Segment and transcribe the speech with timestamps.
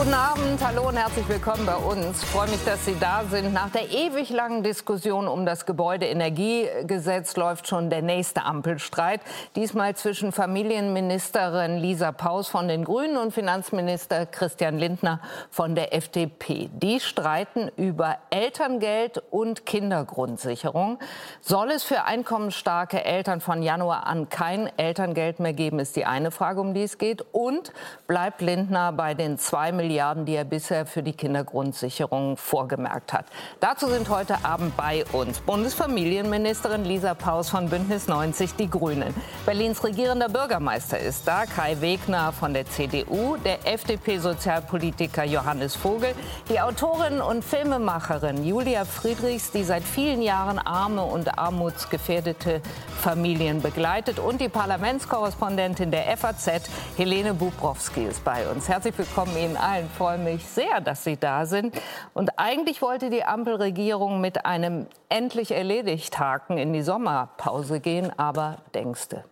[0.00, 2.22] Guten Abend, hallo und herzlich willkommen bei uns.
[2.22, 3.52] Ich freue mich, dass Sie da sind.
[3.52, 9.20] Nach der ewig langen Diskussion um das Gebäudeenergiegesetz läuft schon der nächste Ampelstreit.
[9.56, 16.70] Diesmal zwischen Familienministerin Lisa Paus von den Grünen und Finanzminister Christian Lindner von der FDP.
[16.72, 20.98] Die streiten über Elterngeld und Kindergrundsicherung.
[21.42, 26.30] Soll es für einkommensstarke Eltern von Januar an kein Elterngeld mehr geben, ist die eine
[26.30, 27.22] Frage, um die es geht.
[27.32, 27.74] Und
[28.06, 33.24] bleibt Lindner bei den zwei Milliarden Milliarden, die er bisher für die Kindergrundsicherung vorgemerkt hat.
[33.58, 39.12] Dazu sind heute Abend bei uns Bundesfamilienministerin Lisa Paus von Bündnis 90 Die Grünen.
[39.44, 46.14] Berlins regierender Bürgermeister ist da, Kai Wegner von der CDU, der FDP-Sozialpolitiker Johannes Vogel,
[46.48, 52.62] die Autorin und Filmemacherin Julia Friedrichs, die seit vielen Jahren arme und armutsgefährdete
[53.00, 58.68] Familien begleitet und die Parlamentskorrespondentin der FAZ, Helene Bubrowski, ist bei uns.
[58.68, 59.79] Herzlich willkommen Ihnen allen.
[59.82, 61.74] Ich freue mich sehr, dass Sie da sind.
[62.12, 68.58] Und eigentlich wollte die Ampelregierung mit einem endlich erledigt Haken in die Sommerpause gehen, aber
[68.74, 69.24] denkste.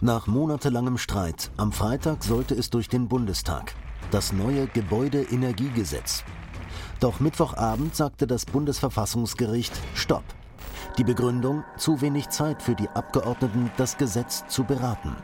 [0.00, 3.74] Nach monatelangem Streit am Freitag sollte es durch den Bundestag.
[4.10, 6.24] Das neue Gebäudeenergiegesetz.
[7.00, 10.24] Doch Mittwochabend sagte das Bundesverfassungsgericht Stopp.
[10.98, 15.16] Die Begründung zu wenig Zeit für die Abgeordneten, das Gesetz zu beraten.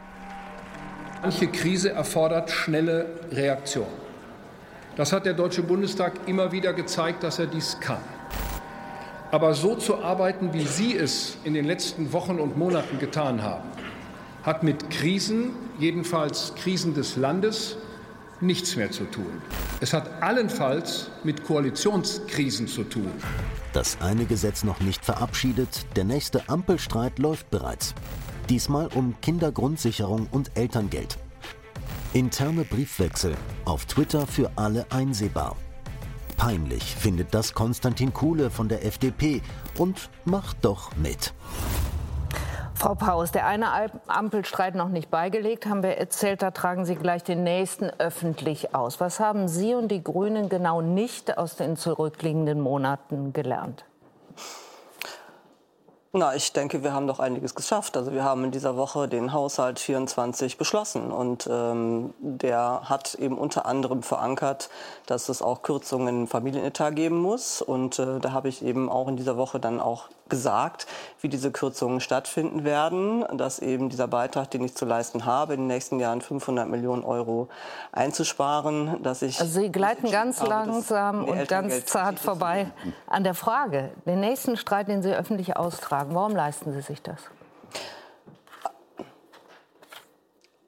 [1.22, 3.86] Manche Krise erfordert schnelle Reaktion.
[4.96, 8.00] Das hat der Deutsche Bundestag immer wieder gezeigt, dass er dies kann.
[9.30, 13.68] Aber so zu arbeiten, wie Sie es in den letzten Wochen und Monaten getan haben,
[14.42, 17.76] hat mit Krisen, jedenfalls Krisen des Landes,
[18.40, 19.42] nichts mehr zu tun.
[19.80, 23.12] Es hat allenfalls mit Koalitionskrisen zu tun.
[23.74, 27.94] Das eine Gesetz noch nicht verabschiedet, der nächste Ampelstreit läuft bereits.
[28.50, 31.18] Diesmal um Kindergrundsicherung und Elterngeld.
[32.14, 35.54] Interne Briefwechsel auf Twitter für alle einsehbar.
[36.36, 39.40] Peinlich findet das Konstantin Kuhle von der FDP
[39.78, 41.32] und macht doch mit.
[42.74, 43.68] Frau Paus, der eine
[44.08, 48.98] Ampelstreit noch nicht beigelegt, haben wir erzählt, da tragen Sie gleich den nächsten öffentlich aus.
[48.98, 53.84] Was haben Sie und die Grünen genau nicht aus den zurückliegenden Monaten gelernt?
[56.12, 57.96] Na, ich denke, wir haben doch einiges geschafft.
[57.96, 63.38] Also wir haben in dieser Woche den Haushalt 24 beschlossen und ähm, der hat eben
[63.38, 64.70] unter anderem verankert,
[65.06, 67.62] dass es auch Kürzungen im Familienetat geben muss.
[67.62, 70.86] Und äh, da habe ich eben auch in dieser Woche dann auch gesagt,
[71.20, 75.60] wie diese Kürzungen stattfinden werden, dass eben dieser Beitrag, den ich zu leisten habe, in
[75.60, 77.48] den nächsten Jahren 500 Millionen Euro
[77.92, 79.40] einzusparen, dass ich...
[79.40, 82.70] Also Sie gleiten ganz habe, langsam und ganz zart vorbei.
[83.06, 87.18] An der Frage, den nächsten Streit, den Sie öffentlich austragen, warum leisten Sie sich das?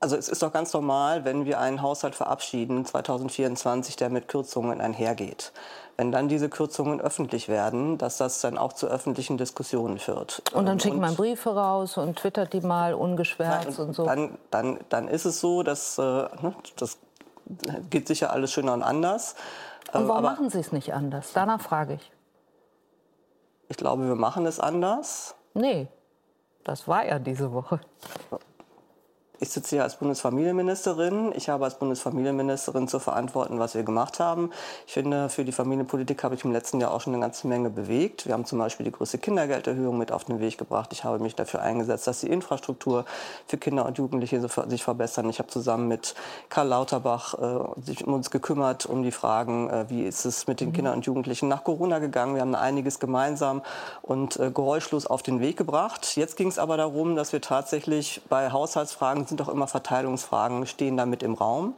[0.00, 4.80] Also es ist doch ganz normal, wenn wir einen Haushalt verabschieden, 2024, der mit Kürzungen
[4.80, 5.52] einhergeht
[5.97, 10.42] wenn dann diese Kürzungen öffentlich werden, dass das dann auch zu öffentlichen Diskussionen führt.
[10.54, 14.04] Und dann schickt man Briefe raus und twittert die mal ungeschwärzt und so.
[14.04, 16.98] Dann, dann, dann ist es so, dass äh, ne, das
[17.91, 19.34] geht sicher alles schöner und anders.
[19.92, 21.32] Und warum Aber machen Sie es nicht anders?
[21.34, 22.12] Danach frage ich.
[23.69, 25.34] Ich glaube, wir machen es anders.
[25.54, 25.88] Nee,
[26.64, 27.81] das war ja diese Woche.
[29.42, 31.32] Ich sitze hier als Bundesfamilienministerin.
[31.34, 34.50] Ich habe als Bundesfamilienministerin zu verantworten, was wir gemacht haben.
[34.86, 37.69] Ich finde, für die Familienpolitik habe ich im letzten Jahr auch schon eine ganze Menge
[37.69, 38.25] bewegt.
[38.25, 40.91] Wir haben zum Beispiel die größte Kindergelderhöhung mit auf den Weg gebracht.
[40.92, 43.04] Ich habe mich dafür eingesetzt, dass die Infrastruktur
[43.48, 45.28] für Kinder und Jugendliche sich verbessern.
[45.28, 46.14] Ich habe zusammen mit
[46.48, 50.60] Karl Lauterbach äh, sich um uns gekümmert, um die Fragen, äh, wie ist es mit
[50.60, 50.75] den mhm.
[50.75, 52.36] Kindern und Jugendlichen nach Corona gegangen.
[52.36, 53.62] Wir haben einiges gemeinsam
[54.02, 56.16] und äh, geräuschlos auf den Weg gebracht.
[56.16, 60.98] Jetzt ging es aber darum, dass wir tatsächlich bei Haushaltsfragen sind doch immer Verteilungsfragen, stehen
[60.98, 61.75] damit im Raum.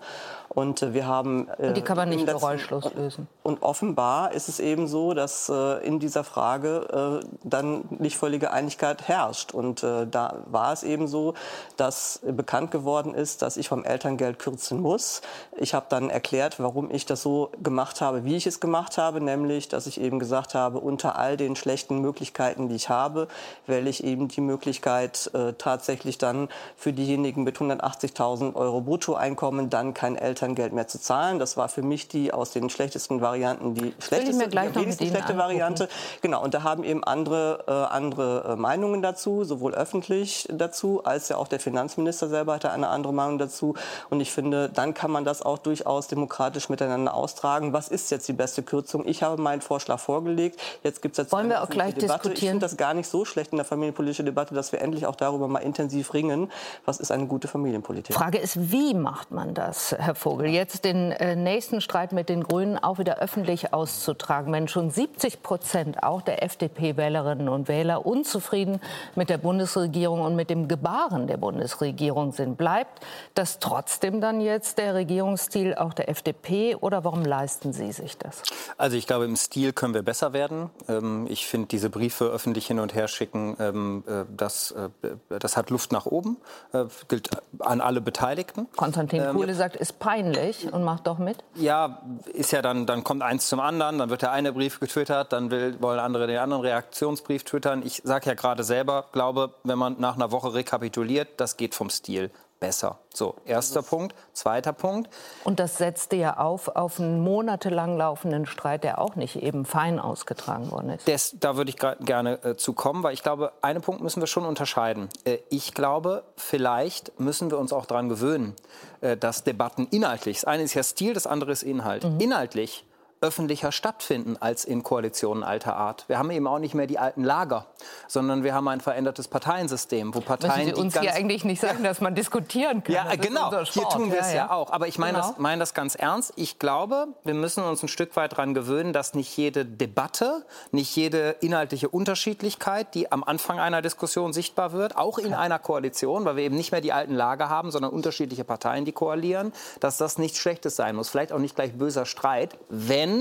[0.48, 1.48] Und äh, wir haben.
[1.58, 3.28] Äh, und die kann man nicht geräuschlos lösen.
[3.42, 9.08] Und offenbar ist es eben so, dass äh, in dieser Frage dann nicht völlige Einigkeit
[9.08, 9.52] herrscht.
[9.52, 11.34] Und da war es eben so,
[11.76, 15.22] dass bekannt geworden ist, dass ich vom Elterngeld kürzen muss.
[15.56, 19.20] Ich habe dann erklärt, warum ich das so gemacht habe, wie ich es gemacht habe,
[19.20, 23.28] nämlich, dass ich eben gesagt habe, unter all den schlechten Möglichkeiten, die ich habe,
[23.66, 30.16] wähle ich eben die Möglichkeit, tatsächlich dann für diejenigen mit 180.000 Euro Bruttoeinkommen dann kein
[30.16, 31.38] Elterngeld mehr zu zahlen.
[31.38, 35.88] Das war für mich die aus den schlechtesten Varianten die schlechteste, die wenigsten schlechte Variante.
[36.20, 41.28] Genau, und da haben eben andere, äh, andere äh, Meinungen dazu, sowohl öffentlich dazu, als
[41.28, 43.74] ja auch der Finanzminister selber hatte eine andere Meinung dazu.
[44.10, 47.72] Und ich finde, dann kann man das auch durchaus demokratisch miteinander austragen.
[47.72, 49.06] Was ist jetzt die beste Kürzung?
[49.06, 50.60] Ich habe meinen Vorschlag vorgelegt.
[50.82, 52.28] Jetzt gibt es jetzt Wollen wir auch gleich Debatte.
[52.28, 52.34] diskutieren?
[52.34, 55.16] Ich finde das gar nicht so schlecht in der familienpolitischen Debatte, dass wir endlich auch
[55.16, 56.50] darüber mal intensiv ringen.
[56.84, 58.14] Was ist eine gute Familienpolitik.
[58.14, 60.46] Frage ist, wie macht man das, Herr Vogel?
[60.46, 65.42] Jetzt den äh, nächsten Streit mit den Grünen auch wieder öffentlich auszutragen, wenn schon 70
[65.42, 68.80] Prozent auch der FDP-Wählerinnen und Wähler unzufrieden
[69.16, 72.56] mit der Bundesregierung und mit dem Gebaren der Bundesregierung sind.
[72.56, 73.04] Bleibt
[73.34, 78.44] das trotzdem dann jetzt der Regierungsstil auch der FDP oder warum leisten Sie sich das?
[78.76, 80.70] Also ich glaube, im Stil können wir besser werden.
[80.86, 84.90] Ähm, ich finde diese Briefe öffentlich hin und her schicken, ähm, äh, das, äh,
[85.28, 86.36] das hat Luft nach oben,
[86.72, 87.30] äh, gilt
[87.60, 88.66] an alle Beteiligten.
[88.76, 91.44] Konstantin ähm, Kuhle sagt, ist peinlich und macht doch mit.
[91.54, 92.02] Ja,
[92.32, 95.50] ist ja dann, dann kommt eins zum anderen, dann wird der eine Brief getwittert, dann
[95.50, 97.82] will, wollen andere den anderen Reaktionsbrief twittern.
[97.84, 101.90] Ich sage ja gerade selber, glaube, wenn man nach einer Woche rekapituliert, das geht vom
[101.90, 102.30] Stil
[102.66, 102.98] besser.
[103.12, 104.14] So, erster Punkt.
[104.32, 105.08] Zweiter Punkt.
[105.44, 110.00] Und das setzte ja auf auf einen monatelang laufenden Streit, der auch nicht eben fein
[110.00, 111.06] ausgetragen worden ist.
[111.06, 114.26] Das, da würde ich gerne äh, zu kommen, weil ich glaube, einen Punkt müssen wir
[114.26, 115.08] schon unterscheiden.
[115.24, 118.54] Äh, ich glaube, vielleicht müssen wir uns auch daran gewöhnen,
[119.00, 122.04] äh, dass Debatten inhaltlich, das eine ist ja Stil, das andere ist Inhalt.
[122.04, 122.20] Mhm.
[122.20, 122.84] Inhaltlich
[123.24, 126.04] öffentlicher stattfinden als in Koalitionen alter Art.
[126.08, 127.64] Wir haben eben auch nicht mehr die alten Lager,
[128.06, 131.82] sondern wir haben ein verändertes Parteiensystem, wo Parteien Müssen Sie uns hier eigentlich nicht sagen,
[131.82, 132.94] dass man diskutieren kann.
[132.94, 133.50] Ja, das genau.
[133.64, 134.50] Hier tun wir es ja, ja.
[134.50, 134.70] auch.
[134.70, 135.28] Aber ich meine genau.
[135.28, 136.34] das, mein das ganz ernst.
[136.36, 140.94] Ich glaube, wir müssen uns ein Stück weit daran gewöhnen, dass nicht jede Debatte, nicht
[140.94, 146.36] jede inhaltliche Unterschiedlichkeit, die am Anfang einer Diskussion sichtbar wird, auch in einer Koalition, weil
[146.36, 150.18] wir eben nicht mehr die alten Lager haben, sondern unterschiedliche Parteien, die koalieren, dass das
[150.18, 151.08] nichts Schlechtes sein muss.
[151.08, 153.13] Vielleicht auch nicht gleich böser Streit, wenn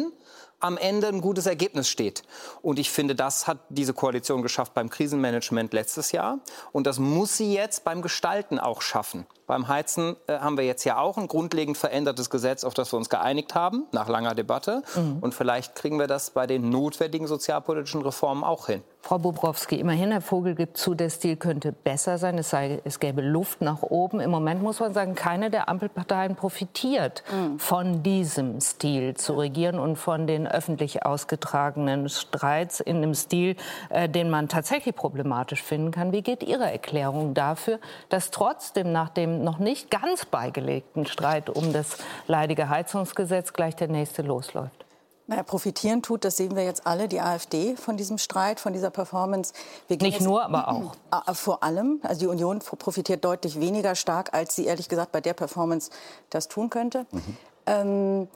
[0.64, 2.24] am Ende ein gutes Ergebnis steht.
[2.62, 6.40] Und ich finde, das hat diese Koalition geschafft beim Krisenmanagement letztes Jahr.
[6.72, 9.28] Und das muss sie jetzt beim Gestalten auch schaffen.
[9.46, 12.98] Beim Heizen äh, haben wir jetzt ja auch ein grundlegend verändertes Gesetz, auf das wir
[12.98, 14.84] uns geeinigt haben, nach langer Debatte.
[14.96, 15.18] Mhm.
[15.20, 18.84] Und vielleicht kriegen wir das bei den notwendigen sozialpolitischen Reformen auch hin.
[19.06, 23.02] Frau Bobrowski, immerhin, Herr Vogel gibt zu, der Stil könnte besser sein, es, sei, es
[23.02, 24.22] gäbe Luft nach oben.
[24.22, 27.60] Im Moment muss man sagen, keine der Ampelparteien profitiert mhm.
[27.60, 33.58] von diesem Stil zu regieren und von den öffentlich ausgetragenen Streits in einem Stil,
[33.90, 36.14] äh, den man tatsächlich problematisch finden kann.
[36.14, 41.74] Wie geht Ihre Erklärung dafür, dass trotzdem nach dem noch nicht ganz beigelegten Streit um
[41.74, 41.98] das
[42.28, 44.83] leidige Heizungsgesetz gleich der nächste losläuft?
[45.26, 48.90] Naja, profitieren tut, das sehen wir jetzt alle, die AfD von diesem Streit, von dieser
[48.90, 49.54] Performance.
[49.88, 50.96] Nicht nur, aber auch.
[51.12, 52.00] Ah, vor allem.
[52.02, 55.92] Also die Union profitiert deutlich weniger stark, als sie ehrlich gesagt bei der Performance
[56.32, 57.06] das tun könnte.
[57.12, 57.38] Mhm.
[57.68, 58.28] Ähm,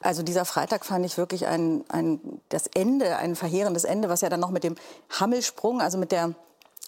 [0.00, 4.28] also dieser Freitag fand ich wirklich ein, ein, das Ende, ein verheerendes Ende, was ja
[4.28, 4.74] dann noch mit dem
[5.08, 6.34] Hammelsprung, also mit der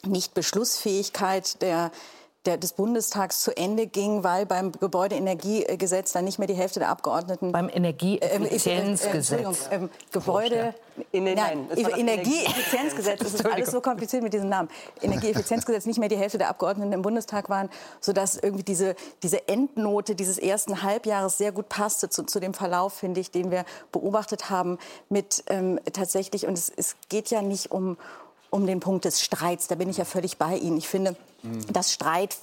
[0.05, 1.91] Nichtbeschlussfähigkeit der
[2.47, 6.91] der, des Bundestags zu Ende ging, weil beim Gebäudeenergiegesetz dann nicht mehr die Hälfte der
[6.91, 10.75] Abgeordneten beim Energieeffizienzgesetz äh, äh, äh, Gebäude
[11.11, 14.69] in den, nein, Energieeffizienzgesetz das ist alles so kompliziert mit diesem Namen
[15.01, 17.71] Energieeffizienzgesetz nicht mehr die Hälfte der Abgeordneten im Bundestag waren,
[18.01, 22.93] sodass irgendwie diese diese Endnote dieses ersten Halbjahres sehr gut passte zu, zu dem Verlauf
[22.93, 27.71] finde ich, den wir beobachtet haben mit ähm, tatsächlich und es, es geht ja nicht
[27.71, 27.97] um
[28.51, 29.67] um den Punkt des Streits.
[29.67, 30.77] Da bin ich ja völlig bei Ihnen.
[30.77, 31.73] Ich finde, mhm.
[31.73, 32.37] dass Streit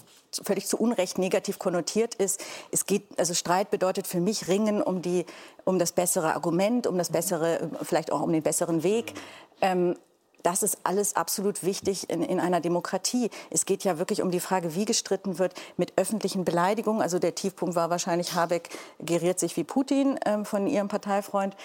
[0.44, 2.42] völlig zu Unrecht negativ konnotiert ist.
[2.72, 5.26] Es geht, also Streit bedeutet für mich Ringen um die,
[5.66, 9.14] um das bessere Argument, um das bessere, vielleicht auch um den besseren Weg.
[9.60, 9.96] Ähm,
[10.44, 13.30] das ist alles absolut wichtig in, in, einer Demokratie.
[13.52, 17.02] Es geht ja wirklich um die Frage, wie gestritten wird mit öffentlichen Beleidigungen.
[17.02, 18.70] Also der Tiefpunkt war wahrscheinlich, Habeck
[19.00, 21.56] geriert sich wie Putin ähm, von ihrem Parteifreund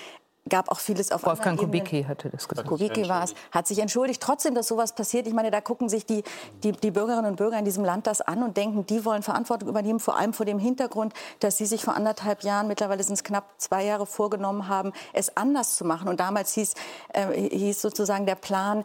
[0.49, 2.69] gab auch vieles auf Wolfgang Kubicki hatte das gesagt.
[2.69, 4.23] Kubicki war es, hat sich entschuldigt.
[4.23, 5.27] Trotzdem, dass sowas passiert.
[5.27, 6.23] Ich meine, da gucken sich die,
[6.63, 9.69] die, die, Bürgerinnen und Bürger in diesem Land das an und denken, die wollen Verantwortung
[9.69, 13.25] übernehmen, vor allem vor dem Hintergrund, dass sie sich vor anderthalb Jahren, mittlerweile sind es
[13.25, 16.09] knapp zwei Jahre, vorgenommen haben, es anders zu machen.
[16.09, 16.75] Und damals hieß,
[17.13, 18.85] äh, hieß sozusagen der Plan,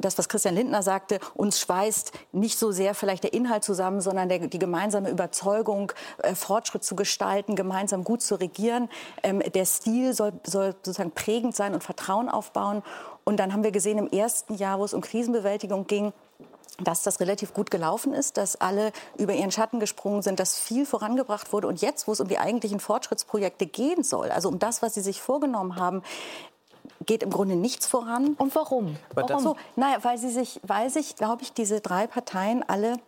[0.00, 4.28] das, was Christian Lindner sagte, uns schweißt nicht so sehr vielleicht der Inhalt zusammen, sondern
[4.28, 5.92] der, die gemeinsame Überzeugung,
[6.22, 8.88] äh, Fortschritt zu gestalten, gemeinsam gut zu regieren.
[9.22, 12.82] Ähm, der Stil soll, soll sozusagen prägend sein und Vertrauen aufbauen.
[13.24, 16.12] Und dann haben wir gesehen, im ersten Jahr, wo es um Krisenbewältigung ging,
[16.82, 20.86] dass das relativ gut gelaufen ist, dass alle über ihren Schatten gesprungen sind, dass viel
[20.86, 21.66] vorangebracht wurde.
[21.66, 25.00] Und jetzt, wo es um die eigentlichen Fortschrittsprojekte gehen soll, also um das, was Sie
[25.00, 26.02] sich vorgenommen haben,
[27.08, 28.36] geht im Grunde nichts voran.
[28.38, 28.96] Und warum?
[29.14, 29.42] warum?
[29.42, 32.98] So, naja, weil sie sich, weil sich, glaube ich, diese drei Parteien alle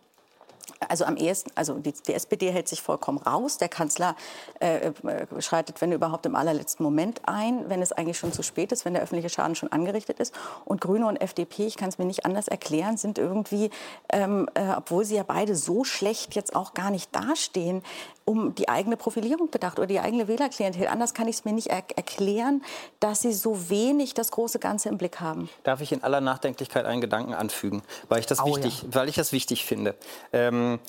[0.89, 3.57] also am ehesten, also die, die, SPD hält sich vollkommen raus.
[3.57, 4.15] Der Kanzler
[4.59, 8.71] äh, äh, schreitet, wenn überhaupt, im allerletzten Moment ein, wenn es eigentlich schon zu spät
[8.71, 10.33] ist, wenn der öffentliche Schaden schon angerichtet ist.
[10.65, 13.69] Und Grüne und FDP, ich kann es mir nicht anders erklären, sind irgendwie,
[14.11, 17.83] ähm, äh, obwohl sie ja beide so schlecht jetzt auch gar nicht dastehen,
[18.31, 20.87] um die eigene Profilierung bedacht oder die eigene Wählerklientel.
[20.87, 22.63] Anders kann ich es mir nicht er erklären,
[23.01, 25.49] dass sie so wenig das große Ganze im Blick haben.
[25.63, 28.87] Darf ich in aller Nachdenklichkeit einen Gedanken anfügen, weil ich das, oh, wichtig, ja.
[28.93, 29.95] weil ich das wichtig finde.
[30.31, 30.79] Ähm,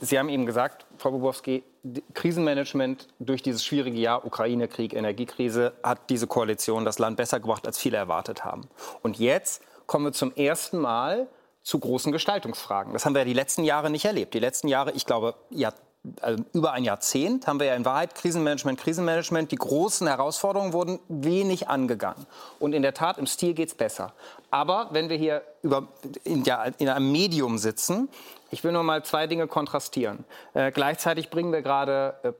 [0.00, 1.62] Sie haben eben gesagt, Frau Bobowski,
[2.14, 7.78] Krisenmanagement durch dieses schwierige Jahr, Ukraine-Krieg, Energiekrise, hat diese Koalition das Land besser gebracht, als
[7.78, 8.62] viele erwartet haben.
[9.02, 11.28] Und jetzt kommen wir zum ersten Mal
[11.62, 12.94] zu großen Gestaltungsfragen.
[12.94, 14.34] Das haben wir ja die letzten Jahre nicht erlebt.
[14.34, 15.72] Die letzten Jahre, ich glaube, ja,
[16.20, 19.52] also über ein Jahrzehnt haben wir ja in Wahrheit Krisenmanagement, Krisenmanagement.
[19.52, 22.26] Die großen Herausforderungen wurden wenig angegangen.
[22.58, 24.12] Und in der Tat, im Stil geht es besser.
[24.50, 25.88] Aber wenn wir hier über,
[26.24, 28.08] in, ja, in einem Medium sitzen,
[28.50, 30.24] ich will nur mal zwei Dinge kontrastieren.
[30.54, 32.32] Äh, gleichzeitig bringen wir gerade äh,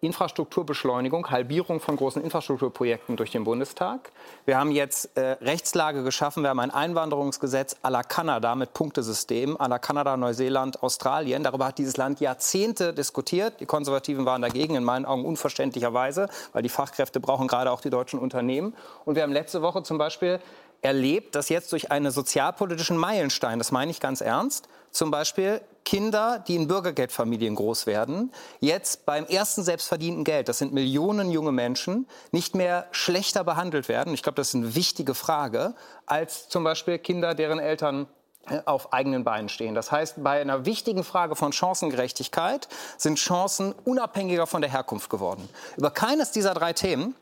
[0.00, 4.12] Infrastrukturbeschleunigung, Halbierung von großen Infrastrukturprojekten durch den Bundestag.
[4.44, 6.42] Wir haben jetzt äh, Rechtslage geschaffen.
[6.42, 11.42] Wir haben ein Einwanderungsgesetz à la Kanada mit Punktesystem, à la Kanada, Neuseeland, Australien.
[11.42, 13.60] Darüber hat dieses Land Jahrzehnte diskutiert.
[13.60, 17.90] Die Konservativen waren dagegen, in meinen Augen unverständlicherweise, weil die Fachkräfte brauchen gerade auch die
[17.90, 18.74] deutschen Unternehmen.
[19.04, 20.40] Und wir haben letzte Woche zum Beispiel
[20.82, 26.42] erlebt, dass jetzt durch einen sozialpolitischen Meilenstein, das meine ich ganz ernst, zum Beispiel Kinder,
[26.46, 32.06] die in Bürgergeldfamilien groß werden, jetzt beim ersten selbstverdienten Geld, das sind Millionen junge Menschen,
[32.32, 34.14] nicht mehr schlechter behandelt werden.
[34.14, 35.74] Ich glaube, das ist eine wichtige Frage,
[36.06, 38.06] als zum Beispiel Kinder, deren Eltern
[38.46, 39.74] äh, auf eigenen Beinen stehen.
[39.74, 45.48] Das heißt, bei einer wichtigen Frage von Chancengerechtigkeit sind Chancen unabhängiger von der Herkunft geworden.
[45.76, 47.14] Über keines dieser drei Themen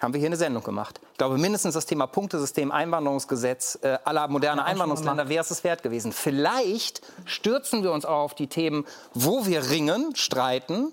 [0.00, 1.00] haben wir hier eine Sendung gemacht.
[1.12, 5.82] Ich glaube, mindestens das Thema Punktesystem, Einwanderungsgesetz äh, aller moderne Einwanderungsländer wäre es es wert
[5.82, 6.12] gewesen.
[6.12, 8.84] Vielleicht stürzen wir uns auch auf die Themen,
[9.14, 10.92] wo wir ringen, streiten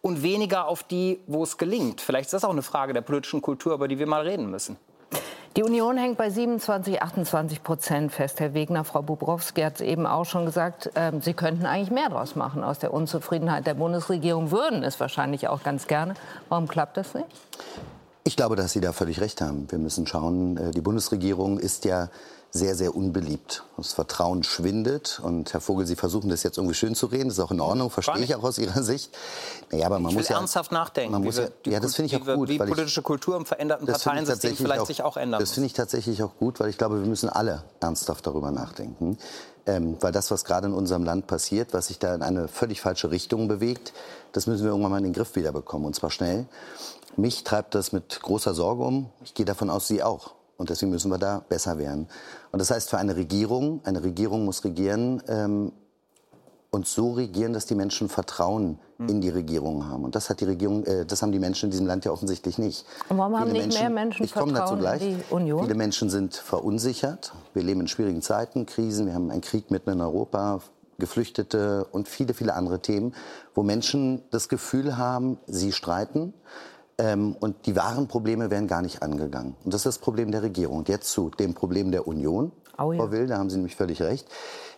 [0.00, 2.00] und weniger auf die, wo es gelingt.
[2.00, 4.76] Vielleicht ist das auch eine Frage der politischen Kultur, über die wir mal reden müssen.
[5.56, 8.40] Die Union hängt bei 27, 28 Prozent fest.
[8.40, 12.10] Herr Wegner, Frau Bubrowski hat es eben auch schon gesagt, äh, Sie könnten eigentlich mehr
[12.10, 16.12] daraus machen aus der Unzufriedenheit der Bundesregierung, würden es wahrscheinlich auch ganz gerne.
[16.50, 17.26] Warum klappt das nicht?
[18.26, 19.70] Ich glaube, dass Sie da völlig recht haben.
[19.70, 22.10] Wir müssen schauen, äh, die Bundesregierung ist ja
[22.50, 23.62] sehr, sehr unbeliebt.
[23.76, 25.20] Das Vertrauen schwindet.
[25.22, 27.28] Und Herr Vogel, Sie versuchen das jetzt irgendwie schön zu reden.
[27.28, 29.16] Das ist auch in Ordnung, verstehe ich auch aus Ihrer Sicht.
[29.70, 31.12] Naja, aber man ich muss ja ernsthaft nachdenken.
[31.12, 32.48] Man muss ja, ja, das finde ich auch gut.
[32.48, 36.20] Die politische Kultur im veränderten Parteiensystem vielleicht auch, sich auch ändern Das finde ich tatsächlich
[36.24, 39.18] auch gut, weil ich glaube, wir müssen alle ernsthaft darüber nachdenken.
[39.68, 42.80] Ähm, weil das, was gerade in unserem Land passiert, was sich da in eine völlig
[42.80, 43.92] falsche Richtung bewegt,
[44.32, 46.46] das müssen wir irgendwann mal in den Griff wiederbekommen, und zwar schnell.
[47.16, 49.10] Mich treibt das mit großer Sorge um.
[49.24, 50.34] Ich gehe davon aus, Sie auch.
[50.58, 52.08] Und deswegen müssen wir da besser werden.
[52.52, 55.72] Und das heißt für eine Regierung, eine Regierung muss regieren ähm,
[56.70, 59.08] und so regieren, dass die Menschen Vertrauen hm.
[59.08, 60.04] in die Regierung haben.
[60.04, 62.58] Und das hat die Regierung, äh, das haben die Menschen in diesem Land ja offensichtlich
[62.58, 62.86] nicht.
[63.08, 65.02] Und warum Viele haben nicht Menschen, mehr Menschen ich komme dazu gleich.
[65.02, 65.62] in die Union?
[65.62, 67.32] Viele Menschen sind verunsichert.
[67.52, 69.06] Wir leben in schwierigen Zeiten, Krisen.
[69.06, 70.60] Wir haben einen Krieg mitten in Europa,
[70.98, 73.14] Geflüchtete und viele, viele andere Themen,
[73.54, 76.32] wo Menschen das Gefühl haben, sie streiten
[76.98, 79.54] ähm, und die wahren Probleme werden gar nicht angegangen.
[79.64, 80.78] Und das ist das Problem der Regierung.
[80.78, 82.52] Und jetzt zu dem Problem der Union.
[82.78, 82.98] Oh ja.
[82.98, 84.28] Frau Will, da haben Sie nämlich völlig recht.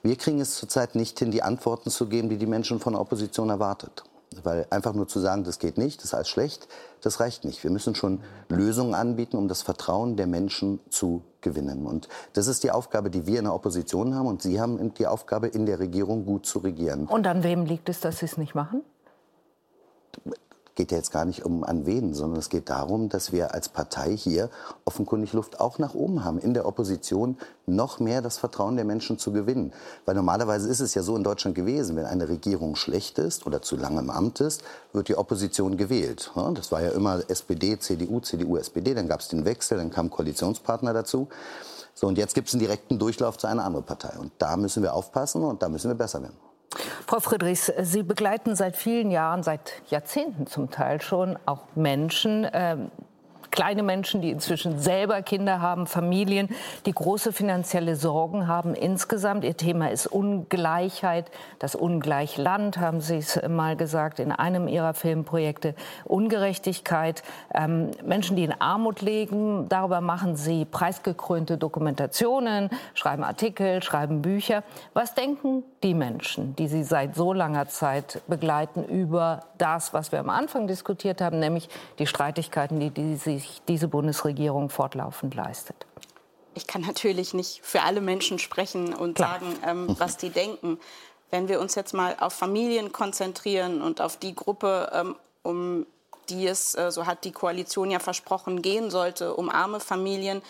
[0.03, 3.03] Wir kriegen es zurzeit nicht hin, die Antworten zu geben, die die Menschen von der
[3.03, 4.05] Opposition erwartet.
[4.43, 6.69] Weil einfach nur zu sagen, das geht nicht, das ist alles schlecht,
[7.01, 7.65] das reicht nicht.
[7.65, 11.87] Wir müssen schon Lösungen anbieten, um das Vertrauen der Menschen zu gewinnen.
[11.87, 14.27] Und das ist die Aufgabe, die wir in der Opposition haben.
[14.27, 17.07] Und Sie haben die Aufgabe, in der Regierung gut zu regieren.
[17.07, 18.83] Und an wem liegt es, dass Sie es nicht machen?
[20.79, 23.69] Geht ja jetzt gar nicht um an wen, sondern es geht darum, dass wir als
[23.69, 24.49] Partei hier
[24.85, 29.19] offenkundig Luft auch nach oben haben, in der Opposition noch mehr das Vertrauen der Menschen
[29.19, 29.73] zu gewinnen.
[30.07, 33.61] Weil normalerweise ist es ja so in Deutschland gewesen, wenn eine Regierung schlecht ist oder
[33.61, 36.31] zu lange im Amt ist, wird die Opposition gewählt.
[36.55, 40.11] Das war ja immer SPD, CDU, CDU, SPD, dann gab es den Wechsel, dann kam
[40.11, 41.27] Koalitionspartner dazu.
[41.93, 44.17] So, und jetzt gibt es einen direkten Durchlauf zu einer anderen Partei.
[44.17, 46.48] Und da müssen wir aufpassen und da müssen wir besser werden.
[47.09, 52.77] Frau Friedrichs, Sie begleiten seit vielen Jahren, seit Jahrzehnten zum Teil schon, auch Menschen, äh,
[53.59, 56.49] kleine Menschen, die inzwischen selber Kinder haben, Familien,
[56.87, 59.43] die große finanzielle Sorgen haben insgesamt.
[59.43, 65.75] Ihr Thema ist Ungleichheit, das Ungleichland, haben Sie es mal gesagt in einem Ihrer Filmprojekte,
[66.05, 67.25] Ungerechtigkeit.
[67.53, 74.63] Ähm, Menschen, die in Armut leben, darüber machen Sie preisgekrönte Dokumentationen, schreiben Artikel, schreiben Bücher.
[74.95, 80.21] Was denken die Menschen, die Sie seit so langer Zeit begleiten, über das, was wir
[80.21, 85.87] am Anfang diskutiert haben, nämlich die Streitigkeiten, die, die sich diese Bundesregierung fortlaufend leistet?
[86.55, 89.41] Ich kann natürlich nicht für alle Menschen sprechen und Klar.
[89.41, 90.79] sagen, ähm, was die denken.
[91.31, 95.87] Wenn wir uns jetzt mal auf Familien konzentrieren und auf die Gruppe, ähm, um
[96.31, 100.43] die es, äh, so hat die Koalition ja versprochen, gehen sollte, um arme Familien,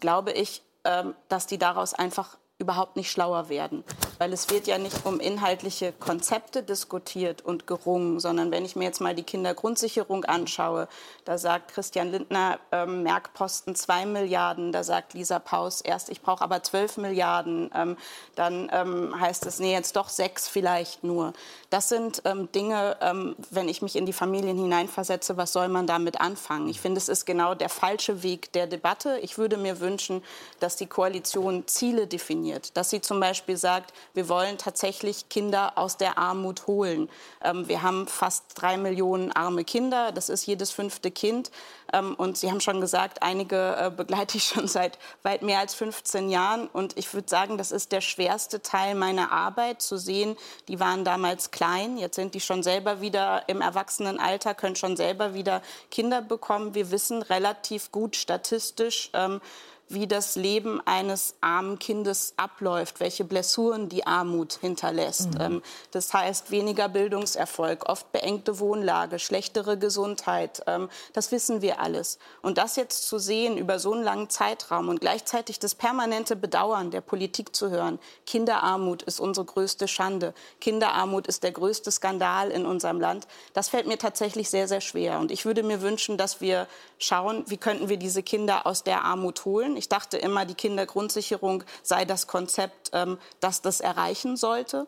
[0.00, 3.84] glaube ich, ähm, dass die daraus einfach überhaupt nicht schlauer werden.
[4.18, 8.84] Weil es wird ja nicht um inhaltliche Konzepte diskutiert und gerungen, sondern wenn ich mir
[8.84, 10.88] jetzt mal die Kindergrundsicherung anschaue,
[11.26, 16.42] da sagt Christian Lindner, ähm, Merkposten 2 Milliarden, da sagt Lisa Paus erst, ich brauche
[16.42, 17.98] aber 12 Milliarden, ähm,
[18.36, 21.34] dann ähm, heißt es, nee, jetzt doch sechs vielleicht nur.
[21.68, 25.86] Das sind ähm, Dinge, ähm, wenn ich mich in die Familien hineinversetze, was soll man
[25.86, 26.68] damit anfangen?
[26.70, 29.18] Ich finde, es ist genau der falsche Weg der Debatte.
[29.20, 30.22] Ich würde mir wünschen,
[30.58, 35.96] dass die Koalition Ziele definiert, dass sie zum Beispiel sagt, wir wollen tatsächlich Kinder aus
[35.96, 37.08] der Armut holen.
[37.42, 41.50] Ähm, wir haben fast drei Millionen arme Kinder, das ist jedes fünfte Kind.
[41.92, 45.74] Ähm, und Sie haben schon gesagt, einige äh, begleite ich schon seit weit mehr als
[45.74, 46.66] 15 Jahren.
[46.68, 50.36] Und ich würde sagen, das ist der schwerste Teil meiner Arbeit, zu sehen,
[50.68, 55.34] die waren damals klein, jetzt sind die schon selber wieder im Erwachsenenalter, können schon selber
[55.34, 56.74] wieder Kinder bekommen.
[56.74, 59.40] Wir wissen relativ gut statistisch, ähm,
[59.88, 65.34] wie das Leben eines armen Kindes abläuft, welche Blessuren die Armut hinterlässt.
[65.34, 65.40] Mhm.
[65.40, 65.62] Ähm,
[65.92, 70.62] das heißt weniger Bildungserfolg, oft beengte Wohnlage, schlechtere Gesundheit.
[70.66, 72.18] Ähm, das wissen wir alles.
[72.42, 76.90] Und das jetzt zu sehen über so einen langen Zeitraum und gleichzeitig das permanente Bedauern
[76.90, 82.66] der Politik zu hören, Kinderarmut ist unsere größte Schande, Kinderarmut ist der größte Skandal in
[82.66, 85.18] unserem Land, das fällt mir tatsächlich sehr, sehr schwer.
[85.20, 86.66] Und ich würde mir wünschen, dass wir
[86.98, 89.75] schauen, wie könnten wir diese Kinder aus der Armut holen.
[89.76, 94.86] Ich dachte immer, die Kindergrundsicherung sei das Konzept, ähm, das das erreichen sollte.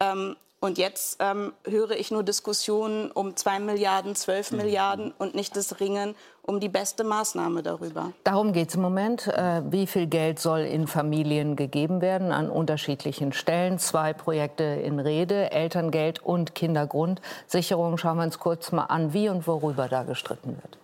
[0.00, 4.56] Ähm, und jetzt ähm, höre ich nur Diskussionen um 2 Milliarden, 12 mhm.
[4.56, 8.12] Milliarden und nicht das Ringen um die beste Maßnahme darüber.
[8.24, 9.28] Darum geht es im Moment.
[9.28, 13.78] Äh, wie viel Geld soll in Familien gegeben werden an unterschiedlichen Stellen?
[13.78, 17.96] Zwei Projekte in Rede, Elterngeld und Kindergrundsicherung.
[17.96, 20.78] Schauen wir uns kurz mal an, wie und worüber da gestritten wird.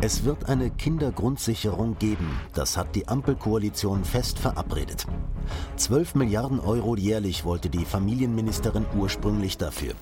[0.00, 2.30] Es wird eine Kindergrundsicherung geben.
[2.54, 5.06] Das hat die Ampelkoalition fest verabredet.
[5.76, 9.94] 12 Milliarden Euro jährlich wollte die Familienministerin ursprünglich dafür.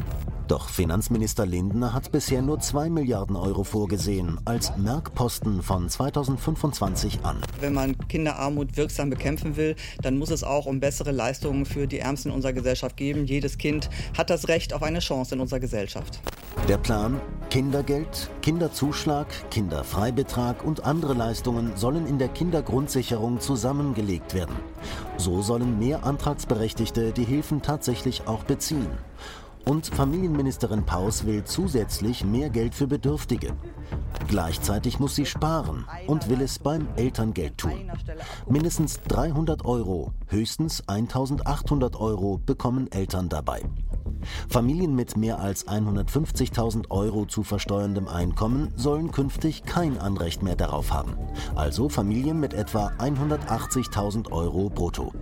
[0.48, 7.40] Doch Finanzminister Lindner hat bisher nur 2 Milliarden Euro vorgesehen, als Merkposten von 2025 an.
[7.60, 11.98] Wenn man Kinderarmut wirksam bekämpfen will, dann muss es auch um bessere Leistungen für die
[11.98, 13.26] Ärmsten unserer Gesellschaft geben.
[13.26, 16.20] Jedes Kind hat das Recht auf eine Chance in unserer Gesellschaft.
[16.68, 17.20] Der Plan?
[17.50, 24.56] Kindergeld, Kinderzuschlag, Kinderfreibetrag und andere Leistungen sollen in der Kindergrundsicherung zusammengelegt werden.
[25.16, 28.88] So sollen mehr Antragsberechtigte die Hilfen tatsächlich auch beziehen.
[29.68, 33.52] Und Familienministerin Paus will zusätzlich mehr Geld für Bedürftige.
[34.28, 37.90] Gleichzeitig muss sie sparen und will es beim Elterngeld tun.
[38.48, 43.62] Mindestens 300 Euro, höchstens 1800 Euro bekommen Eltern dabei.
[44.48, 50.92] Familien mit mehr als 150.000 Euro zu versteuerndem Einkommen sollen künftig kein Anrecht mehr darauf
[50.92, 51.16] haben.
[51.56, 55.12] Also Familien mit etwa 180.000 Euro brutto.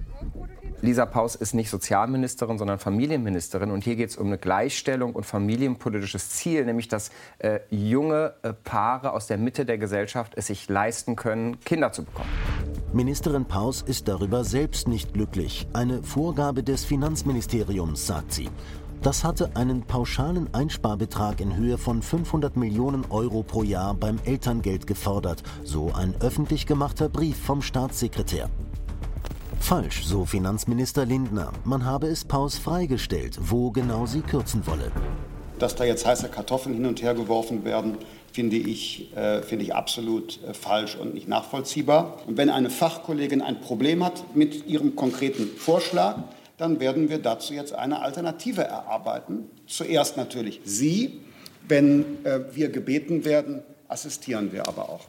[0.84, 3.70] Lisa Paus ist nicht Sozialministerin, sondern Familienministerin.
[3.70, 8.52] Und hier geht es um eine Gleichstellung und familienpolitisches Ziel, nämlich dass äh, junge äh,
[8.52, 12.28] Paare aus der Mitte der Gesellschaft es sich leisten können, Kinder zu bekommen.
[12.92, 15.66] Ministerin Paus ist darüber selbst nicht glücklich.
[15.72, 18.50] Eine Vorgabe des Finanzministeriums, sagt sie.
[19.00, 24.86] Das hatte einen pauschalen Einsparbetrag in Höhe von 500 Millionen Euro pro Jahr beim Elterngeld
[24.86, 28.50] gefordert, so ein öffentlich gemachter Brief vom Staatssekretär.
[29.60, 31.52] Falsch, so Finanzminister Lindner.
[31.64, 34.92] Man habe es Paus freigestellt, wo genau sie kürzen wolle.
[35.58, 37.98] Dass da jetzt heiße Kartoffeln hin und her geworfen werden,
[38.32, 42.18] finde ich, äh, finde ich absolut äh, falsch und nicht nachvollziehbar.
[42.26, 46.18] Und wenn eine Fachkollegin ein Problem hat mit ihrem konkreten Vorschlag,
[46.56, 49.50] dann werden wir dazu jetzt eine Alternative erarbeiten.
[49.66, 51.20] Zuerst natürlich Sie.
[51.66, 55.06] Wenn äh, wir gebeten werden, assistieren wir aber auch.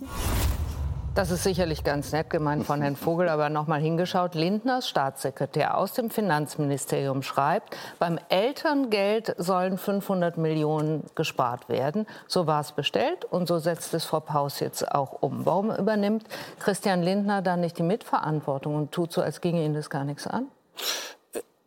[1.15, 4.36] Das ist sicherlich ganz nett gemeint von Herrn Vogel, aber noch mal hingeschaut.
[4.36, 12.06] Lindners Staatssekretär aus dem Finanzministerium schreibt, beim Elterngeld sollen 500 Millionen gespart werden.
[12.28, 15.45] So war es bestellt und so setzt es Frau Paus jetzt auch um.
[15.45, 16.28] Warum übernimmt
[16.60, 20.28] Christian Lindner dann nicht die Mitverantwortung und tut so, als ginge ihn das gar nichts
[20.28, 20.47] an?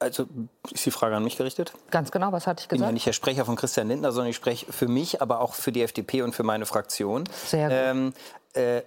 [0.01, 0.27] Also
[0.71, 1.73] ist die Frage an mich gerichtet?
[1.91, 2.77] Ganz genau, was hatte ich gesagt?
[2.77, 5.41] Ich bin ja nicht der Sprecher von Christian Lindner, sondern ich spreche für mich, aber
[5.41, 7.25] auch für die FDP und für meine Fraktion.
[7.47, 7.77] Sehr gut.
[7.77, 8.13] Ähm,
[8.59, 8.83] äh,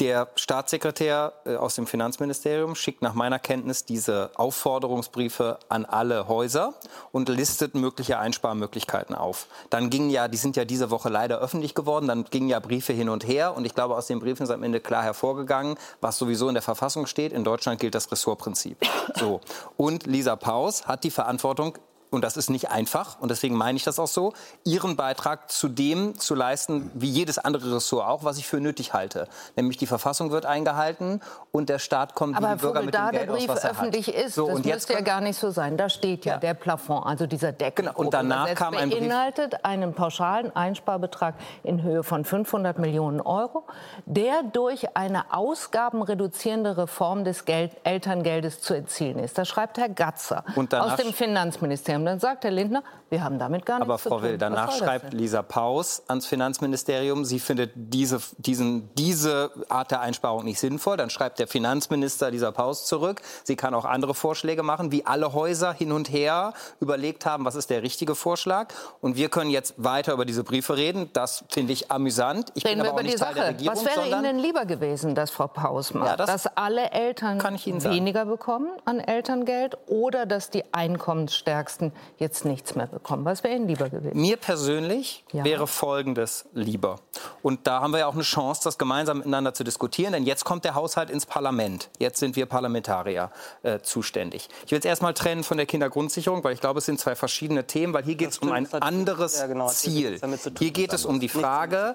[0.00, 6.74] der Staatssekretär äh, aus dem Finanzministerium schickt nach meiner Kenntnis diese Aufforderungsbriefe an alle Häuser
[7.12, 9.46] und listet mögliche Einsparmöglichkeiten auf.
[9.70, 12.92] Dann gingen ja, die sind ja diese Woche leider öffentlich geworden, dann gingen ja Briefe
[12.92, 16.18] hin und her und ich glaube, aus den Briefen ist am Ende klar hervorgegangen, was
[16.18, 17.32] sowieso in der Verfassung steht.
[17.32, 18.78] In Deutschland gilt das Ressortprinzip.
[19.14, 19.40] So.
[19.76, 21.78] Und Lisa Paus hat die Verantwortung
[22.12, 24.32] und das ist nicht einfach, und deswegen meine ich das auch so,
[24.64, 28.92] ihren Beitrag zu dem zu leisten, wie jedes andere Ressort auch, was ich für nötig
[28.92, 29.26] halte.
[29.56, 31.20] Nämlich die Verfassung wird eingehalten
[31.50, 33.48] und der Staat kommt Aber wie die Bürger Vogel, mit da dem Geld der Brief
[33.50, 34.14] aus, öffentlich hat.
[34.14, 35.76] ist, So, das und jetzt müsste ja gar nicht so sein.
[35.76, 36.38] Da steht ja, Ja.
[36.38, 37.86] der Plafond, also dieser Deckel.
[37.86, 43.20] Genau, und danach kam ein Brief- beinhaltet einen pauschalen Einsparbetrag in Höhe von 500 Millionen
[43.22, 43.64] Euro,
[44.06, 49.38] der durch eine ausgabenreduzierende Reform des Geld Elterngeldes zu erzielen ist.
[49.38, 52.01] Das schreibt Herr Gatzer aus dem Finanzministerium.
[52.04, 52.82] Dann sagt Herr Lindner,
[53.12, 54.30] wir haben damit gar Aber nichts Frau zu tun.
[54.30, 55.12] Will, danach schreibt?
[55.12, 60.96] Lisa Paus ans Finanzministerium, sie findet diese, diesen, diese Art der Einsparung nicht sinnvoll.
[60.96, 63.20] Dann schreibt der Finanzminister Lisa Paus zurück.
[63.44, 67.54] Sie kann auch andere Vorschläge machen, wie alle Häuser hin und her überlegt haben, was
[67.54, 68.72] ist der richtige Vorschlag.
[69.02, 71.10] Und wir können jetzt weiter über diese Briefe reden.
[71.12, 72.50] Das finde ich amüsant.
[72.54, 73.48] Ich Reden bin aber auch nicht Teil der.
[73.48, 76.06] Regierung, Was wäre Ihnen denn lieber gewesen, dass Frau Paus macht?
[76.06, 82.74] Ja, das dass alle Eltern weniger bekommen an Elterngeld oder dass die Einkommensstärksten jetzt nichts
[82.74, 83.01] mehr bekommen?
[83.08, 84.20] Was wäre Ihnen lieber gewesen?
[84.20, 85.44] Mir persönlich Ja.
[85.44, 87.00] wäre Folgendes lieber.
[87.42, 90.12] Und da haben wir ja auch eine Chance, das gemeinsam miteinander zu diskutieren.
[90.12, 91.90] Denn jetzt kommt der Haushalt ins Parlament.
[91.98, 93.30] Jetzt sind wir Parlamentarier
[93.62, 94.48] äh, zuständig.
[94.66, 97.66] Ich will es erstmal trennen von der Kindergrundsicherung, weil ich glaube, es sind zwei verschiedene
[97.66, 97.92] Themen.
[97.94, 100.20] Weil hier geht es um ein anderes ja, genau, Ziel.
[100.58, 101.94] Hier geht es um die Frage,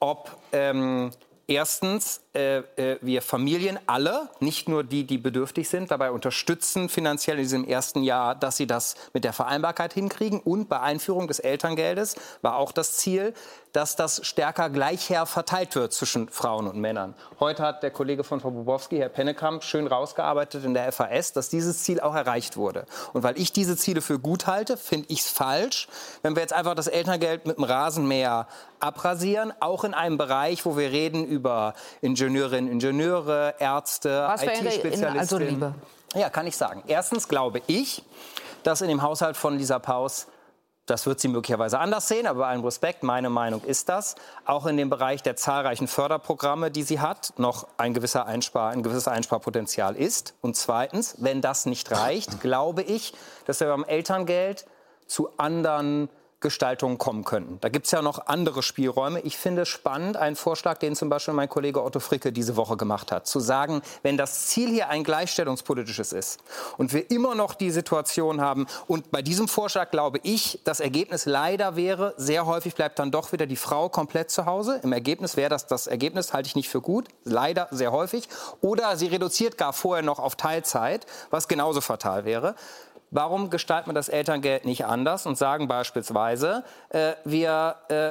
[0.00, 1.10] ob ähm,
[1.46, 7.36] erstens äh, äh, wir Familien alle, nicht nur die, die bedürftig sind, dabei unterstützen finanziell
[7.36, 10.38] in diesem ersten Jahr, dass sie das mit der Vereinbarkeit hinkriegen.
[10.38, 13.34] Und bei Einführung des Elterngeldes war auch das Ziel,
[13.72, 17.14] dass das stärker gleicher verteilt wird zwischen Frauen und Männern.
[17.40, 21.48] Heute hat der Kollege von Frau Bobowski, Herr Pennekamp, schön rausgearbeitet in der FAS, dass
[21.48, 22.86] dieses Ziel auch erreicht wurde.
[23.12, 25.88] Und weil ich diese Ziele für gut halte, finde ich es falsch,
[26.22, 28.46] wenn wir jetzt einfach das Elterngeld mit dem Rasenmäher
[28.80, 31.74] abrasieren, auch in einem Bereich, wo wir reden über
[32.28, 35.18] Ingenieurinnen, Ingenieure, Ärzte, IT-Spezialistinnen.
[35.18, 35.74] also lieber?
[36.14, 36.82] Ja, kann ich sagen.
[36.86, 38.02] Erstens glaube ich,
[38.62, 40.26] dass in dem Haushalt von Lisa Paus
[40.86, 44.14] das wird sie möglicherweise anders sehen, aber bei allem Respekt, meine Meinung ist das,
[44.46, 48.82] auch in dem Bereich der zahlreichen Förderprogramme, die sie hat, noch ein, gewisser Einspar, ein
[48.82, 50.34] gewisses Einsparpotenzial ist.
[50.40, 53.12] Und zweitens, wenn das nicht reicht, glaube ich,
[53.44, 54.66] dass wir beim Elterngeld
[55.06, 56.08] zu anderen
[56.40, 57.58] Gestaltungen kommen könnten.
[57.60, 59.20] Da gibt es ja noch andere Spielräume.
[59.20, 63.10] Ich finde spannend einen Vorschlag, den zum Beispiel mein Kollege Otto Fricke diese Woche gemacht
[63.10, 66.38] hat, zu sagen, wenn das Ziel hier ein gleichstellungspolitisches ist
[66.76, 71.26] und wir immer noch die Situation haben, und bei diesem Vorschlag glaube ich, das Ergebnis
[71.26, 74.80] leider wäre, sehr häufig bleibt dann doch wieder die Frau komplett zu Hause.
[74.84, 78.28] Im Ergebnis wäre das das Ergebnis, halte ich nicht für gut, leider sehr häufig.
[78.60, 82.54] Oder sie reduziert gar vorher noch auf Teilzeit, was genauso fatal wäre.
[83.10, 88.10] Warum gestalten wir das Elterngeld nicht anders und sagen beispielsweise, äh, wir äh,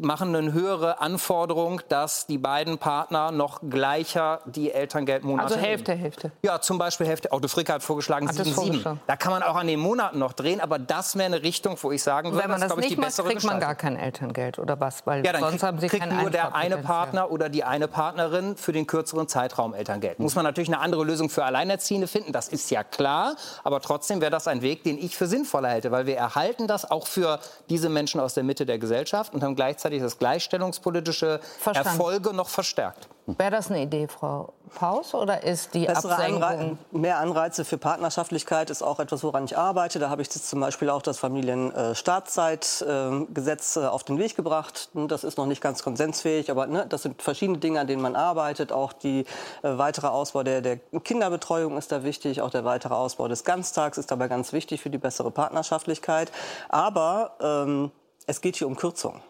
[0.00, 6.02] machen eine höhere Anforderung, dass die beiden Partner noch gleicher die Elterngeldmonate Also Hälfte, nehmen.
[6.02, 6.32] Hälfte.
[6.42, 7.32] Ja, zum Beispiel Hälfte.
[7.32, 8.66] Otto hat vorgeschlagen Hat das 7, 7.
[8.66, 9.00] vorgeschlagen.
[9.06, 11.90] Da kann man auch an den Monaten noch drehen, aber das wäre eine Richtung, wo
[11.90, 14.78] ich sagen würde, Wenn man das ich, nicht macht, kriegt man gar kein Elterngeld oder
[14.78, 15.06] was?
[15.06, 16.76] Weil Ja, dann sonst kriegt, haben Sie kriegt nur der eine.
[16.76, 20.18] Partner oder die eine Partnerin für den kürzeren Zeitraum Elterngeld.
[20.18, 23.34] Muss man natürlich eine andere Lösung für Alleinerziehende finden, das ist ja klar.
[23.64, 26.88] Aber trotzdem wäre das ein Weg, den ich für sinnvoller hätte, weil wir erhalten das
[26.90, 31.88] auch für diese Menschen aus der Mitte der Gesellschaft und haben gleichzeitig das gleichstellungspolitische Verstanden.
[31.88, 33.08] Erfolge noch verstärkt.
[33.26, 36.44] Wäre das eine Idee, Frau Paus, oder ist die Bessere Absenkung...
[36.44, 39.98] Anrei mehr Anreize für Partnerschaftlichkeit ist auch etwas, woran ich arbeite.
[39.98, 44.90] Da habe ich jetzt zum Beispiel auch das Familienstartzeitgesetz auf den Weg gebracht.
[44.94, 48.14] Das ist noch nicht ganz konsensfähig, aber ne, das sind verschiedene Dinge, an denen man
[48.14, 48.70] arbeitet.
[48.70, 49.24] Auch die
[49.62, 52.42] äh, weitere Ausbau der, der Kinderbetreuung ist da wichtig.
[52.42, 56.30] Auch der weitere Ausbau des Ganztags ist dabei ganz wichtig für die bessere Partnerschaftlichkeit.
[56.68, 57.90] Aber ähm,
[58.26, 59.20] es geht hier um Kürzung.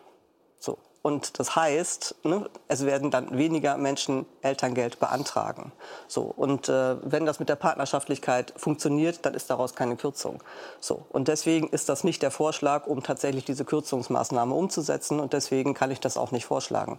[1.07, 5.71] Und das heißt, ne, es werden dann weniger Menschen Elterngeld beantragen.
[6.09, 6.23] So.
[6.23, 10.43] Und äh, wenn das mit der Partnerschaftlichkeit funktioniert, dann ist daraus keine Kürzung.
[10.81, 11.07] So.
[11.11, 15.21] Und deswegen ist das nicht der Vorschlag, um tatsächlich diese Kürzungsmaßnahme umzusetzen.
[15.21, 16.99] Und deswegen kann ich das auch nicht vorschlagen.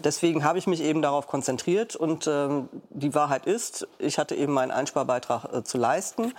[0.00, 1.96] Deswegen habe ich mich eben darauf konzentriert.
[1.96, 6.34] Und ähm, die Wahrheit ist, ich hatte eben meinen Einsparbeitrag äh, zu leisten.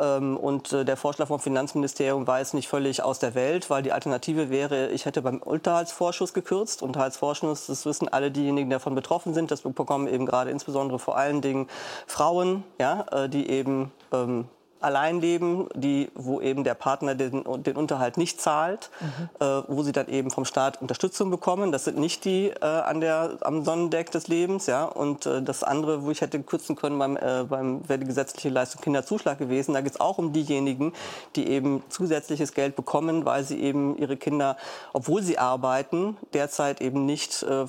[0.00, 3.82] Ähm, und äh, der Vorschlag vom Finanzministerium war jetzt nicht völlig aus der Welt, weil
[3.82, 6.82] die Alternative wäre, ich hätte beim Unterhaltsvorschuss gekürzt.
[6.82, 9.50] Unterhaltsvorschuss, das wissen alle diejenigen, die davon betroffen sind.
[9.50, 11.68] Das bekommen eben gerade insbesondere vor allen Dingen
[12.06, 14.46] Frauen, ja, äh, die eben ähm,
[14.80, 18.90] allein leben, die, wo eben der Partner den, den Unterhalt nicht zahlt,
[19.38, 21.72] äh, wo sie dann eben vom Staat Unterstützung bekommen.
[21.72, 24.66] Das sind nicht die äh, an der, am Sonnendeck des Lebens.
[24.66, 24.84] Ja?
[24.84, 28.48] Und äh, das andere, wo ich hätte kürzen können, beim, äh, beim wäre die gesetzliche
[28.48, 29.74] Leistung Kinderzuschlag gewesen.
[29.74, 30.92] Da geht es auch um diejenigen,
[31.36, 34.56] die eben zusätzliches Geld bekommen, weil sie eben ihre Kinder,
[34.92, 37.66] obwohl sie arbeiten, derzeit eben nicht äh,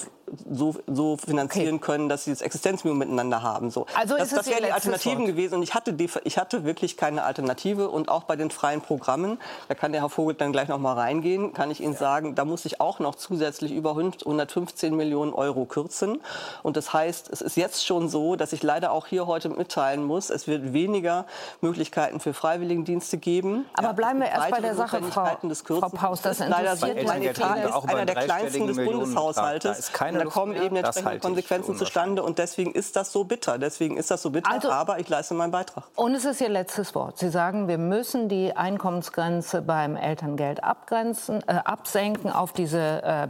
[0.50, 1.86] so, so finanzieren okay.
[1.86, 3.72] können, dass sie das Existenzminimum miteinander haben.
[3.72, 3.86] So.
[3.96, 5.28] Also das, das wären die Alternativen Wort.
[5.28, 8.82] gewesen und ich hatte, die, ich hatte wirklich keine Alternative und auch bei den freien
[8.82, 12.36] Programmen, da kann der Herr Vogel dann gleich noch mal reingehen, kann ich Ihnen sagen,
[12.36, 16.22] da muss ich auch noch zusätzlich über 115 Millionen Euro kürzen
[16.64, 20.04] und das heißt, es ist jetzt schon so, dass ich leider auch hier heute mitteilen
[20.04, 21.26] muss, es wird weniger
[21.62, 23.66] Möglichkeiten für Freiwilligendienste geben.
[23.74, 25.38] Aber bleiben wir erst bei der Sache, Frau,
[25.80, 26.88] Frau Paus, das leider so.
[27.06, 29.92] Mein Etat ist einer der kleinsten des Bundeshaushaltes.
[29.98, 33.58] Da, da kommen eben entsprechende Konsequenzen zustande und deswegen ist das so bitter.
[33.58, 35.86] Deswegen ist das so bitter, also, aber ich leiste meinen Beitrag.
[35.96, 37.18] Und es ist Ihr letztes Wort.
[37.18, 43.28] Sie sagen, wir müssen die Einkommensgrenze beim Elterngeld abgrenzen, äh, absenken auf diese äh,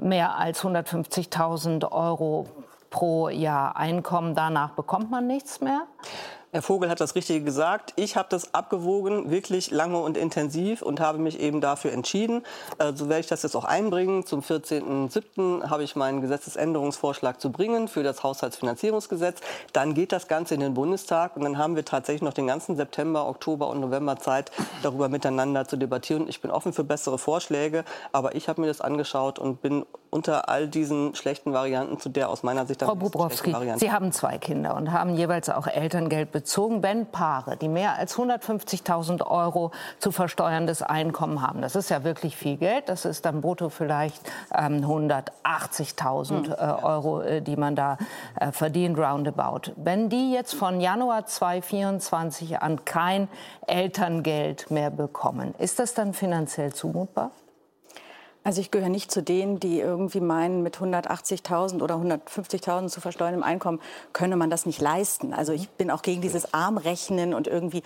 [0.00, 2.46] mehr als 150.000 Euro
[2.90, 4.34] pro Jahr Einkommen.
[4.34, 5.82] Danach bekommt man nichts mehr.
[6.50, 7.92] Herr Vogel hat das Richtige gesagt.
[7.96, 12.42] Ich habe das abgewogen, wirklich lange und intensiv und habe mich eben dafür entschieden.
[12.78, 14.24] Äh, so werde ich das jetzt auch einbringen.
[14.24, 15.68] Zum 14.07.
[15.68, 19.42] habe ich meinen Gesetzesänderungsvorschlag zu bringen für das Haushaltsfinanzierungsgesetz.
[19.74, 22.76] Dann geht das Ganze in den Bundestag und dann haben wir tatsächlich noch den ganzen
[22.76, 24.50] September, Oktober und November Zeit,
[24.82, 26.28] darüber miteinander zu debattieren.
[26.28, 30.48] Ich bin offen für bessere Vorschläge, aber ich habe mir das angeschaut und bin unter
[30.48, 34.74] all diesen schlechten Varianten zu der aus meiner Sicht Frau Bubrowski, Sie haben zwei Kinder
[34.76, 40.82] und haben jeweils auch Elterngeld bezogen, wenn Paare, die mehr als 150.000 Euro zu versteuerndes
[40.82, 44.20] Einkommen haben, das ist ja wirklich viel Geld, das ist dann brutto vielleicht
[44.54, 46.52] ähm, 180.000 hm.
[46.52, 47.98] äh, Euro, äh, die man da
[48.40, 49.72] äh, verdient, roundabout.
[49.76, 53.28] Wenn die jetzt von Januar 2024 an kein
[53.66, 57.30] Elterngeld mehr bekommen, ist das dann finanziell zumutbar?
[58.48, 63.42] Also ich gehöre nicht zu denen, die irgendwie meinen, mit 180.000 oder 150.000 zu versteuerndem
[63.42, 63.78] Einkommen
[64.14, 65.34] könne man das nicht leisten.
[65.34, 67.82] Also ich bin auch gegen dieses Armrechnen und irgendwie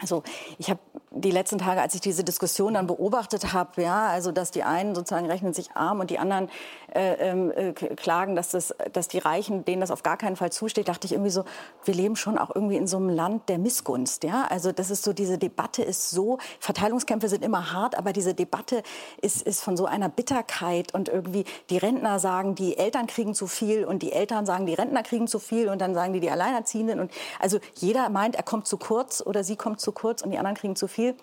[0.00, 0.22] also
[0.58, 0.78] ich habe
[1.10, 4.94] die letzten Tage, als ich diese Diskussion dann beobachtet habe, ja, also dass die einen
[4.94, 6.50] sozusagen rechnen sich arm und die anderen
[6.94, 10.50] äh, ähm, äh, klagen, dass, das, dass die Reichen, denen das auf gar keinen Fall
[10.50, 11.44] zusteht, dachte ich irgendwie so,
[11.84, 14.24] wir leben schon auch irgendwie in so einem Land der Missgunst.
[14.24, 14.46] Ja?
[14.48, 18.82] Also das ist so, diese Debatte ist so, Verteilungskämpfe sind immer hart, aber diese Debatte
[19.20, 23.46] ist, ist von so einer Bitterkeit und irgendwie die Rentner sagen, die Eltern kriegen zu
[23.46, 26.30] viel und die Eltern sagen, die Rentner kriegen zu viel und dann sagen die, die
[26.30, 27.00] Alleinerziehenden.
[27.00, 30.38] Und also jeder meint, er kommt zu kurz oder sie kommt zu kurz und die
[30.38, 31.14] anderen kriegen zu viel.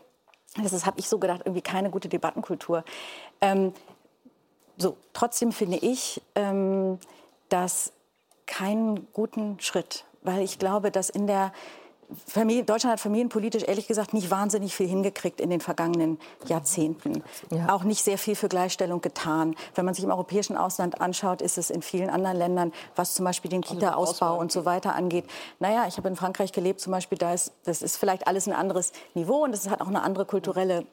[0.62, 2.86] Das habe ich so gedacht, irgendwie keine gute Debattenkultur.
[3.41, 3.73] Ähm,
[4.77, 6.99] so, trotzdem finde ich ähm,
[7.49, 7.93] das
[8.45, 11.51] keinen guten Schritt, weil ich glaube, dass in der
[12.27, 17.23] Familie, Deutschland hat familienpolitisch ehrlich gesagt nicht wahnsinnig viel hingekriegt in den vergangenen Jahrzehnten.
[17.49, 17.73] Ja.
[17.73, 19.55] Auch nicht sehr viel für Gleichstellung getan.
[19.73, 23.25] Wenn man sich im europäischen Ausland anschaut, ist es in vielen anderen Ländern, was zum
[23.25, 25.25] Beispiel den Kita-Ausbau und so weiter angeht.
[25.59, 28.53] Naja, ich habe in Frankreich gelebt zum Beispiel, da ist, das ist vielleicht alles ein
[28.53, 30.85] anderes Niveau und es hat auch eine andere kulturelle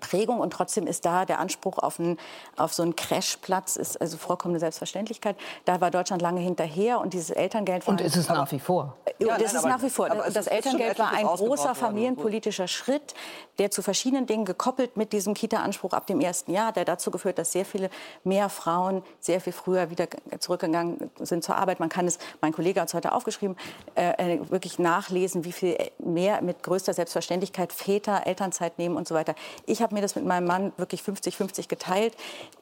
[0.00, 2.18] Prägung und trotzdem ist da der Anspruch auf, ein,
[2.56, 5.36] auf so einen Crashplatz ist also vollkommene Selbstverständlichkeit.
[5.66, 8.96] Da war Deutschland lange hinterher und dieses Elterngeld war und ist es nach wie vor.
[9.18, 10.08] Ja, das nein, ist nach wie vor.
[10.08, 13.14] das Elterngeld war ein großer familienpolitischer Schritt,
[13.58, 17.38] der zu verschiedenen Dingen gekoppelt mit diesem Kita-Anspruch ab dem ersten Jahr, der dazu geführt,
[17.38, 17.90] dass sehr viele
[18.24, 20.08] mehr Frauen sehr viel früher wieder
[20.38, 21.80] zurückgegangen sind zur Arbeit.
[21.80, 23.56] Man kann es, mein Kollege hat es heute aufgeschrieben,
[23.94, 29.14] äh, äh wirklich nachlesen, wie viel mehr mit größter Selbstverständlichkeit Väter Elternzeit nehmen und so
[29.14, 29.34] weiter.
[29.66, 32.14] Ich habe mir das mit meinem Mann wirklich 50-50 geteilt.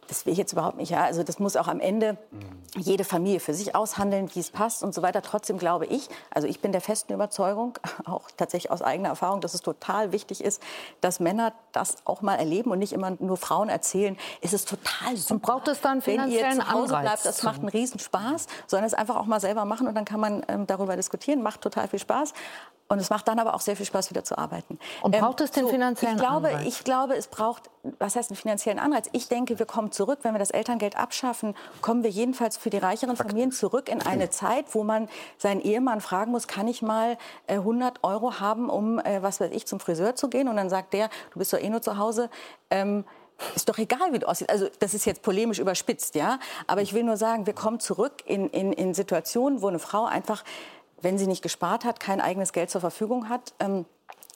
[0.08, 0.90] Das will ich jetzt überhaupt nicht.
[0.90, 1.04] Ja.
[1.04, 2.16] Also das muss auch am Ende
[2.76, 5.22] jede Familie für sich aushandeln, wie es passt und so weiter.
[5.22, 9.54] Trotzdem glaube ich, also ich bin der festen Überzeugung, auch tatsächlich aus eigener Erfahrung, dass
[9.54, 10.62] es total wichtig ist,
[11.00, 14.16] dass Männer das auch mal erleben und nicht immer nur Frauen erzählen.
[14.40, 15.34] Es ist total super.
[15.34, 18.46] Und braucht es dann finanziellen Wenn ihr zu Hause Anreiz bleibt, das macht einen Riesenspaß,
[18.66, 21.42] sondern es einfach auch mal selber machen und dann kann man ähm, darüber diskutieren.
[21.42, 22.32] Macht total viel Spaß.
[22.86, 24.78] Und es macht dann aber auch sehr viel Spaß, wieder zu arbeiten.
[25.00, 26.66] Und braucht es den ähm, so, finanziellen ich glaube, Anreiz?
[26.66, 29.08] Ich glaube, es braucht, was heißt einen finanziellen Anreiz?
[29.12, 32.78] Ich denke, wir kommen zurück, wenn wir das Elterngeld abschaffen, kommen wir jedenfalls für die
[32.78, 37.16] reicheren Familien zurück in eine Zeit, wo man seinen Ehemann fragen muss, kann ich mal
[37.46, 40.48] äh, 100 Euro haben, um, äh, was weiß ich, zum Friseur zu gehen?
[40.48, 42.28] Und dann sagt der, du bist doch eh nur zu Hause.
[42.70, 43.04] Ähm,
[43.56, 44.50] ist doch egal, wie du aussiehst.
[44.50, 46.38] Also das ist jetzt polemisch überspitzt, ja.
[46.66, 50.04] Aber ich will nur sagen, wir kommen zurück in, in, in Situationen, wo eine Frau
[50.04, 50.44] einfach
[51.04, 53.52] wenn sie nicht gespart hat, kein eigenes Geld zur Verfügung hat.
[53.60, 53.84] Ähm,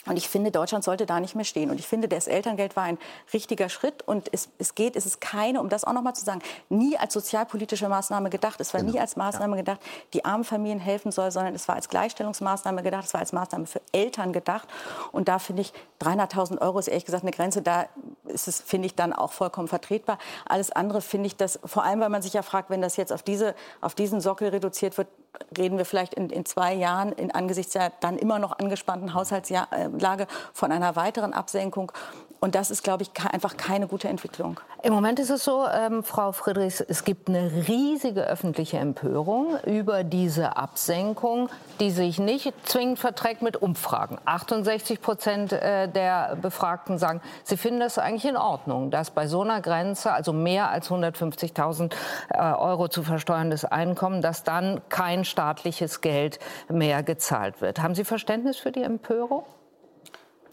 [0.08, 1.70] und ich finde, Deutschland sollte da nicht mehr stehen.
[1.70, 2.98] Und ich finde, das Elterngeld war ein
[3.32, 4.06] richtiger Schritt.
[4.06, 6.96] Und es, es geht, es ist keine, um das auch noch mal zu sagen, nie
[6.96, 8.60] als sozialpolitische Maßnahme gedacht.
[8.60, 8.92] Es war genau.
[8.92, 9.62] nie als Maßnahme ja.
[9.62, 9.80] gedacht,
[10.14, 13.04] die armen Familien helfen soll, sondern es war als Gleichstellungsmaßnahme gedacht.
[13.04, 14.68] Es war als Maßnahme für Eltern gedacht.
[15.12, 17.62] Und da finde ich, 300.000 Euro ist ehrlich gesagt eine Grenze.
[17.62, 17.86] Da
[18.24, 20.18] ist es, finde ich, dann auch vollkommen vertretbar.
[20.46, 23.12] Alles andere finde ich, dass, vor allem, weil man sich ja fragt, wenn das jetzt
[23.12, 25.08] auf, diese, auf diesen Sockel reduziert wird,
[25.56, 30.26] reden wir vielleicht in, in zwei Jahren in, angesichts der dann immer noch angespannten Haushaltslage
[30.52, 31.92] von einer weiteren Absenkung.
[32.40, 34.60] Und das ist, glaube ich, einfach keine gute Entwicklung.
[34.82, 40.04] Im Moment ist es so, ähm, Frau Friedrichs, es gibt eine riesige öffentliche Empörung über
[40.04, 41.48] diese Absenkung,
[41.80, 44.18] die sich nicht zwingend verträgt mit Umfragen.
[44.24, 49.42] 68 Prozent äh, der Befragten sagen, sie finden das eigentlich in Ordnung, dass bei so
[49.42, 51.92] einer Grenze, also mehr als 150.000
[52.30, 57.80] äh, Euro zu versteuerndes Einkommen, dass dann kein staatliches Geld mehr gezahlt wird.
[57.82, 59.42] Haben Sie Verständnis für die Empörung?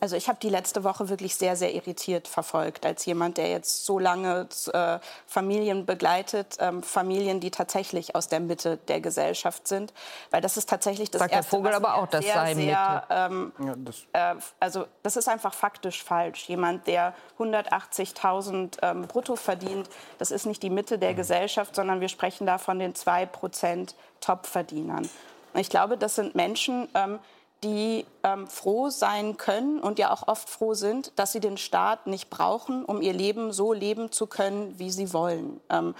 [0.05, 3.87] Also ich habe die letzte Woche wirklich sehr, sehr irritiert verfolgt, als jemand, der jetzt
[3.87, 9.93] so lange äh, Familien begleitet, ähm, Familien, die tatsächlich aus der Mitte der Gesellschaft sind,
[10.29, 13.03] weil das ist tatsächlich das Sagt erste, der Vogel aber auch, das sehr, sei sehr,
[13.09, 16.47] ähm, ja, das äh, also das ist einfach faktisch falsch.
[16.49, 19.89] Jemand, der 180.000 ähm, brutto verdient,
[20.19, 21.15] das ist nicht die Mitte der mhm.
[21.15, 25.09] Gesellschaft, sondern wir sprechen da von den 2 Prozent Topverdienern.
[25.55, 27.17] Und ich glaube, das sind Menschen, ähm,
[27.63, 32.07] die ähm, froh sein können und ja auch oft froh sind, dass sie den Staat
[32.07, 35.59] nicht brauchen, um ihr Leben so leben zu können, wie sie wollen.
[35.69, 35.95] Ähm,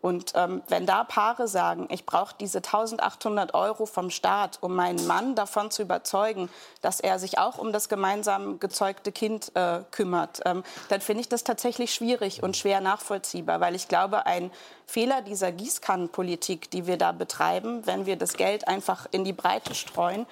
[0.00, 5.04] und ähm, wenn da Paare sagen, ich brauche diese 1800 Euro vom Staat, um meinen
[5.08, 6.48] Mann davon zu überzeugen,
[6.82, 11.28] dass er sich auch um das gemeinsam gezeugte Kind äh, kümmert, ähm, dann finde ich
[11.28, 14.52] das tatsächlich schwierig und schwer nachvollziehbar, weil ich glaube, ein
[14.86, 19.74] Fehler dieser Gießkannenpolitik, die wir da betreiben, wenn wir das Geld einfach in die Breite
[19.74, 20.26] streuen,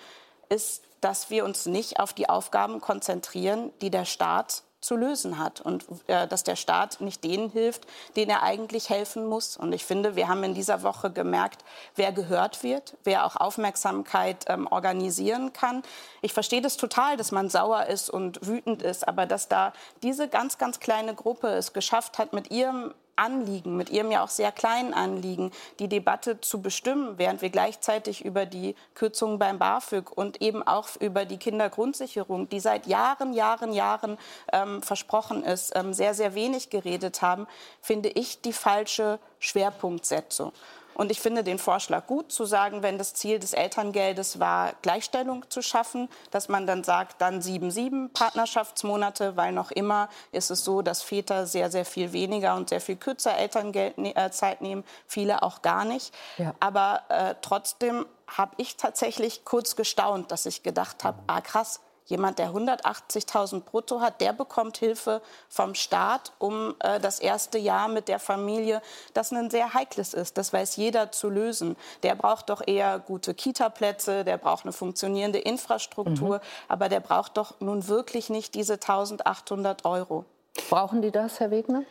[0.49, 5.61] ist, dass wir uns nicht auf die Aufgaben konzentrieren, die der Staat zu lösen hat
[5.61, 9.57] und äh, dass der Staat nicht denen hilft, denen er eigentlich helfen muss.
[9.57, 11.65] Und ich finde, wir haben in dieser Woche gemerkt,
[11.97, 15.83] wer gehört wird, wer auch Aufmerksamkeit ähm, organisieren kann.
[16.23, 20.29] Ich verstehe das total, dass man sauer ist und wütend ist, aber dass da diese
[20.29, 24.53] ganz, ganz kleine Gruppe es geschafft hat, mit ihrem Anliegen, mit ihrem ja auch sehr
[24.53, 30.41] kleinen Anliegen, die Debatte zu bestimmen, während wir gleichzeitig über die Kürzungen beim BAföG und
[30.43, 34.19] eben auch über die Kindergrundsicherung, die seit Jahren, Jahren, Jahren
[34.53, 37.47] ähm, versprochen ist, ähm, sehr, sehr wenig geredet haben,
[37.81, 40.53] finde ich die falsche Schwerpunktsetzung.
[40.97, 45.49] Und ich finde den Vorschlag gut, zu sagen, wenn das Ziel des Elterngeldes war, Gleichstellung
[45.51, 50.65] zu schaffen, dass man dann sagt, dann sieben, sieben Partnerschaftsmonate, weil noch immer ist es
[50.65, 55.43] so, dass Väter sehr, sehr viel weniger und sehr viel kürzer Elterngeldzeit ne-, nehmen, viele
[55.43, 56.15] auch gar nicht.
[56.39, 56.55] Ja.
[56.61, 62.39] Aber äh, trotzdem habe ich tatsächlich kurz gestaunt, dass ich gedacht habe, ah krass, Jemand,
[62.39, 68.07] der 180.000 brutto hat, der bekommt Hilfe vom Staat, um äh, das erste Jahr mit
[68.07, 68.81] der Familie,
[69.13, 70.39] das ein sehr heikles ist.
[70.39, 71.77] Das weiß jeder zu lösen.
[72.05, 76.43] Der braucht doch eher gute Kita-Plätze, der braucht eine funktionierende Infrastruktur, mhm.
[76.69, 80.25] aber der braucht doch nun wirklich nicht diese 1.800 Euro.
[80.71, 81.83] Brauchen die das, Herr Wegner?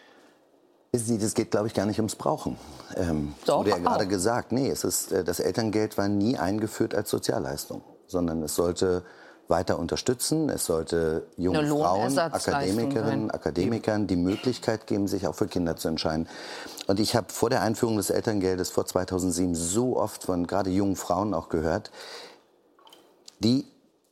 [0.93, 2.58] Es geht, glaube ich, gar nicht ums Brauchen.
[2.95, 4.54] Ähm, Doch, wurde ja gerade gesagt.
[4.54, 9.04] Nee, es ist, äh, das Elterngeld war nie eingeführt als Sozialleistung, sondern es sollte
[9.47, 10.49] weiter unterstützen.
[10.49, 16.27] Es sollte jungen Frauen, Akademikerinnen, Akademikern die Möglichkeit geben, sich auch für Kinder zu entscheiden.
[16.88, 20.95] Und ich habe vor der Einführung des Elterngeldes vor 2007 so oft von gerade jungen
[20.95, 21.91] Frauen auch gehört,
[23.39, 23.65] die,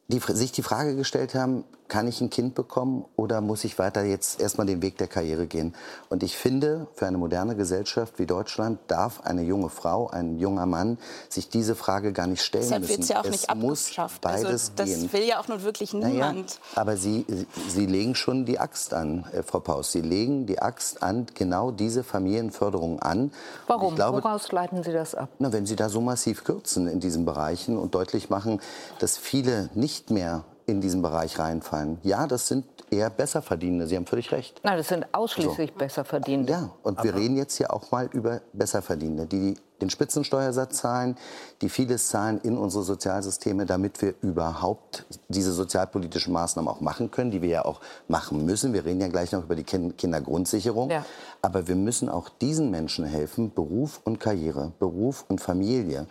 [0.07, 4.03] die sich die Frage gestellt haben, kann ich ein Kind bekommen oder muss ich weiter
[4.03, 5.75] jetzt erstmal den Weg der Karriere gehen?
[6.09, 10.65] Und ich finde, für eine moderne Gesellschaft wie Deutschland darf eine junge Frau, ein junger
[10.65, 10.97] Mann
[11.29, 13.01] sich diese Frage gar nicht stellen Deshalb müssen.
[13.01, 14.25] Deshalb wird es ja auch nicht abgeschafft.
[14.25, 15.13] Also beides also das gehen.
[15.13, 16.13] will ja auch nun wirklich niemand.
[16.13, 17.25] Naja, aber Sie,
[17.67, 19.91] Sie legen schon die Axt an, äh, Frau Paus.
[19.91, 23.31] Sie legen die Axt an genau diese Familienförderung an.
[23.67, 23.95] Warum?
[23.95, 25.29] Glaube, Woraus leiten Sie das ab?
[25.39, 28.61] Na, wenn Sie da so massiv kürzen in diesen Bereichen und deutlich machen,
[28.99, 31.99] dass viele nicht mehr in diesen Bereich reinfallen.
[32.03, 33.87] Ja, das sind eher Besserverdienende.
[33.87, 34.61] Sie haben völlig recht.
[34.63, 35.77] Nein, das sind ausschließlich so.
[35.77, 36.53] Besserverdienende.
[36.53, 41.17] Ja, und Aber wir reden jetzt hier auch mal über Besserverdienende, die den Spitzensteuersatz zahlen,
[41.61, 47.31] die vieles zahlen in unsere Sozialsysteme, damit wir überhaupt diese sozialpolitischen Maßnahmen auch machen können,
[47.31, 48.73] die wir ja auch machen müssen.
[48.73, 50.89] Wir reden ja gleich noch über die Kindergrundsicherung.
[50.89, 51.05] Ja.
[51.41, 56.07] Aber wir müssen auch diesen Menschen helfen, Beruf und Karriere, Beruf und Familie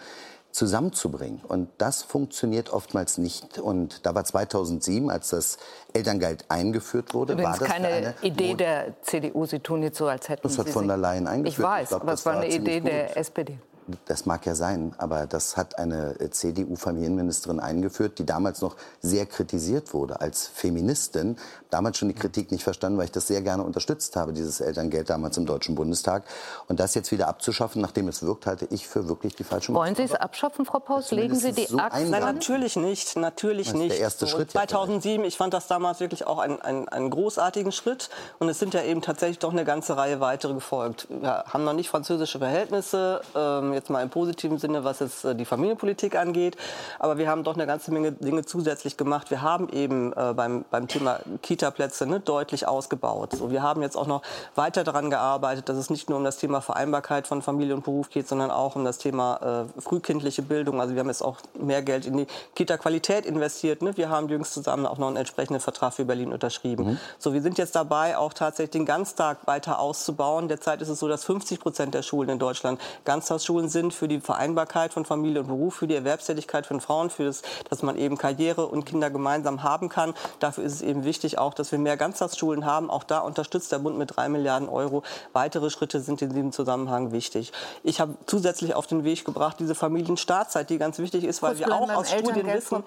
[0.52, 1.40] zusammenzubringen.
[1.48, 3.58] Und das funktioniert oftmals nicht.
[3.58, 5.58] Und da war 2007, als das
[5.94, 9.46] Elterngeld eingeführt wurde, Übrigens war das keine eine Idee der CDU.
[9.46, 11.58] Sie tun jetzt so, als hätten das hat von der Leyen eingeführt.
[11.58, 12.90] Ich weiß, ich glaub, aber es war eine Idee gut.
[12.90, 13.58] der SPD.
[14.06, 19.26] Das mag ja sein, aber das hat eine äh, CDU-Familienministerin eingeführt, die damals noch sehr
[19.26, 21.36] kritisiert wurde als Feministin.
[21.70, 25.10] Damals schon die Kritik nicht verstanden, weil ich das sehr gerne unterstützt habe, dieses Elterngeld
[25.10, 26.24] damals im Deutschen Bundestag.
[26.68, 29.94] Und das jetzt wieder abzuschaffen, nachdem es wirkt, halte ich für wirklich die falsche Wollen
[29.94, 31.10] Sie es abschaffen, Frau Paus?
[31.10, 33.16] Legen Sie die so Axt Nein, natürlich nicht.
[33.16, 33.92] Natürlich das ist nicht.
[33.92, 37.72] Der erste so, Schritt 2007, ich fand das damals wirklich auch einen, einen, einen großartigen
[37.72, 38.10] Schritt.
[38.38, 41.06] Und es sind ja eben tatsächlich doch eine ganze Reihe weitere gefolgt.
[41.08, 43.22] Wir haben noch nicht französische Verhältnisse.
[43.34, 46.56] Ähm, jetzt mal im positiven Sinne, was jetzt äh, die Familienpolitik angeht.
[46.98, 49.30] Aber wir haben doch eine ganze Menge Dinge zusätzlich gemacht.
[49.30, 53.32] Wir haben eben äh, beim, beim Thema Kita-Plätze ne, deutlich ausgebaut.
[53.32, 54.22] So, wir haben jetzt auch noch
[54.54, 58.10] weiter daran gearbeitet, dass es nicht nur um das Thema Vereinbarkeit von Familie und Beruf
[58.10, 60.80] geht, sondern auch um das Thema äh, frühkindliche Bildung.
[60.80, 63.82] Also wir haben jetzt auch mehr Geld in die Kita-Qualität investiert.
[63.82, 63.96] Ne?
[63.96, 66.84] Wir haben jüngst zusammen auch noch einen entsprechenden Vertrag für Berlin unterschrieben.
[66.84, 66.98] Mhm.
[67.18, 70.48] So, wir sind jetzt dabei, auch tatsächlich den Ganztag weiter auszubauen.
[70.48, 74.20] Derzeit ist es so, dass 50 Prozent der Schulen in Deutschland Ganztagsschulen sind für die
[74.20, 78.18] Vereinbarkeit von Familie und Beruf, für die Erwerbstätigkeit von Frauen, für das, dass man eben
[78.18, 80.14] Karriere und Kinder gemeinsam haben kann.
[80.38, 82.90] Dafür ist es eben wichtig auch, dass wir mehr Ganztagsschulen haben.
[82.90, 85.02] Auch da unterstützt der Bund mit drei Milliarden Euro.
[85.32, 87.52] Weitere Schritte sind in diesem Zusammenhang wichtig.
[87.82, 91.72] Ich habe zusätzlich auf den Weg gebracht diese Familienstartzeit, die ganz wichtig ist, weil wir
[91.72, 92.82] auch aus Studien wissen,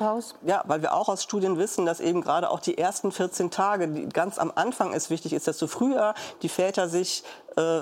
[0.46, 3.88] ja, weil wir auch aus Studien wissen, dass eben gerade auch die ersten 14 Tage,
[3.88, 7.24] die ganz am Anfang ist wichtig ist, desto früher die Väter sich
[7.58, 7.82] äh,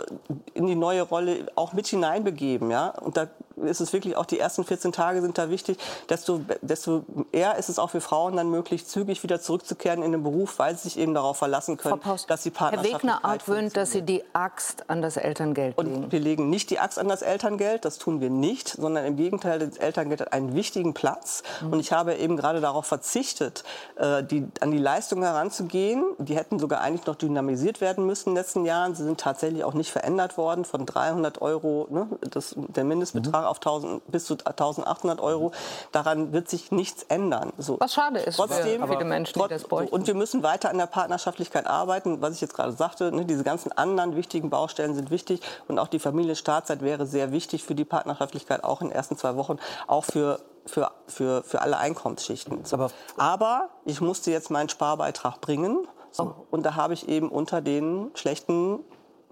[0.54, 2.72] in die neue Rolle auch mit hineinbegeben.
[2.72, 2.90] Ja?
[2.90, 5.78] Und da ist es wirklich auch die ersten 14 Tage sind da wichtig,
[6.10, 10.24] desto, desto eher ist es auch für Frauen dann möglich, zügig wieder zurückzukehren in den
[10.24, 13.92] Beruf, weil sie sich eben darauf verlassen können, dass sie Partnerschaft Herr Wegner argwöhnt, dass
[13.92, 16.04] Sie die Axt an das Elterngeld legen.
[16.04, 19.16] Und wir legen nicht die Axt an das Elterngeld, das tun wir nicht, sondern im
[19.16, 21.44] Gegenteil, das Elterngeld hat einen wichtigen Platz.
[21.62, 21.74] Mhm.
[21.74, 23.64] Und ich habe eben gerade darauf verzichtet,
[23.96, 26.04] äh, die, an die Leistung heranzugehen.
[26.18, 28.96] Die hätten sogar eigentlich noch dynamisiert werden müssen in den letzten Jahren.
[28.96, 33.43] Sie sind tatsächlich auch nicht verändert worden von 300 Euro, ne, das, der Mindestbetrag, mhm.
[33.46, 35.52] Auf 1000, bis zu 1800 Euro.
[35.92, 37.54] Daran wird sich nichts ändern.
[37.58, 37.80] So.
[37.80, 39.94] Was schade ist Trotzdem, für, die Menschen, die das bräuchten.
[39.94, 42.22] Und wir müssen weiter an der Partnerschaftlichkeit arbeiten.
[42.22, 45.42] Was ich jetzt gerade sagte, ne, diese ganzen anderen wichtigen Baustellen sind wichtig.
[45.68, 49.36] Und auch die Familienstartzeit wäre sehr wichtig für die Partnerschaftlichkeit, auch in den ersten zwei
[49.36, 52.64] Wochen, auch für für, für, für alle Einkommensschichten.
[52.72, 55.88] Aber, Aber ich musste jetzt meinen Sparbeitrag bringen.
[56.12, 56.24] So.
[56.24, 56.46] Oh.
[56.52, 58.80] Und da habe ich eben unter den schlechten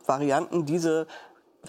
[0.05, 1.07] Varianten diese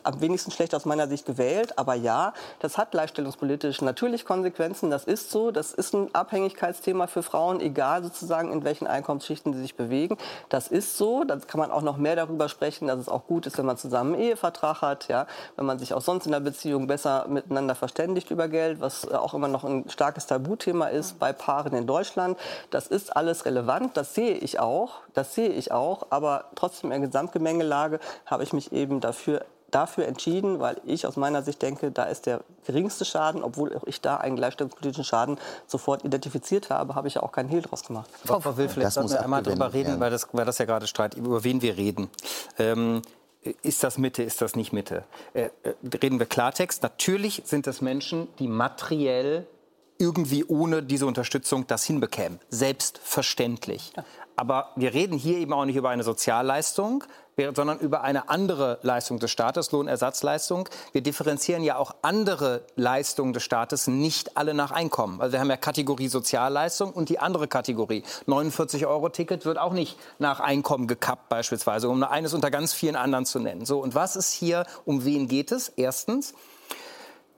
[0.04, 1.78] am wenigsten schlecht aus meiner Sicht gewählt.
[1.78, 4.90] Aber ja, das hat gleichstellungspolitisch natürlich Konsequenzen.
[4.90, 5.50] Das ist so.
[5.50, 10.16] Das ist ein Abhängigkeitsthema für Frauen, egal sozusagen in welchen Einkommensschichten sie sich bewegen.
[10.48, 11.24] Das ist so.
[11.24, 13.76] Da kann man auch noch mehr darüber sprechen, dass es auch gut ist, wenn man
[13.76, 15.08] zusammen einen Ehevertrag hat.
[15.08, 15.26] Ja,
[15.56, 19.34] wenn man sich auch sonst in der Beziehung besser miteinander verständigt über Geld, was auch
[19.34, 22.38] immer noch ein starkes Tabuthema ist bei Paaren in Deutschland.
[22.70, 23.96] Das ist alles relevant.
[23.96, 25.00] Das sehe ich auch.
[25.14, 26.06] Das sehe ich auch.
[26.10, 31.16] Aber trotzdem in der Gesamtgemengelage habe ich mich eben dafür dafür entschieden, weil ich aus
[31.16, 36.04] meiner Sicht denke, da ist der geringste Schaden, obwohl ich da einen gleichstellungspolitischen Schaden sofort
[36.04, 38.08] identifiziert habe, habe ich ja auch keinen Hehl draus gemacht.
[38.24, 40.00] Frau, Frau Will, vielleicht sollten wir einmal darüber reden, ja.
[40.00, 42.10] weil, das, weil das ja gerade Streit, über wen wir reden.
[42.58, 43.02] Ähm,
[43.62, 45.04] ist das Mitte, ist das nicht Mitte?
[45.34, 46.82] Äh, äh, reden wir Klartext.
[46.82, 49.46] Natürlich sind das Menschen, die materiell
[49.98, 52.40] irgendwie ohne diese Unterstützung das hinbekämen.
[52.50, 53.92] Selbstverständlich.
[53.96, 54.04] Ja.
[54.36, 57.04] Aber wir reden hier eben auch nicht über eine Sozialleistung,
[57.36, 60.68] sondern über eine andere Leistung des Staates, Lohnersatzleistung.
[60.92, 65.20] Wir differenzieren ja auch andere Leistungen des Staates nicht alle nach Einkommen.
[65.20, 68.02] Also wir haben ja Kategorie Sozialleistung und die andere Kategorie.
[68.26, 73.38] 49-Euro-Ticket wird auch nicht nach Einkommen gekappt beispielsweise, um eines unter ganz vielen anderen zu
[73.38, 73.64] nennen.
[73.64, 75.68] So, und was ist hier, um wen geht es?
[75.68, 76.34] Erstens,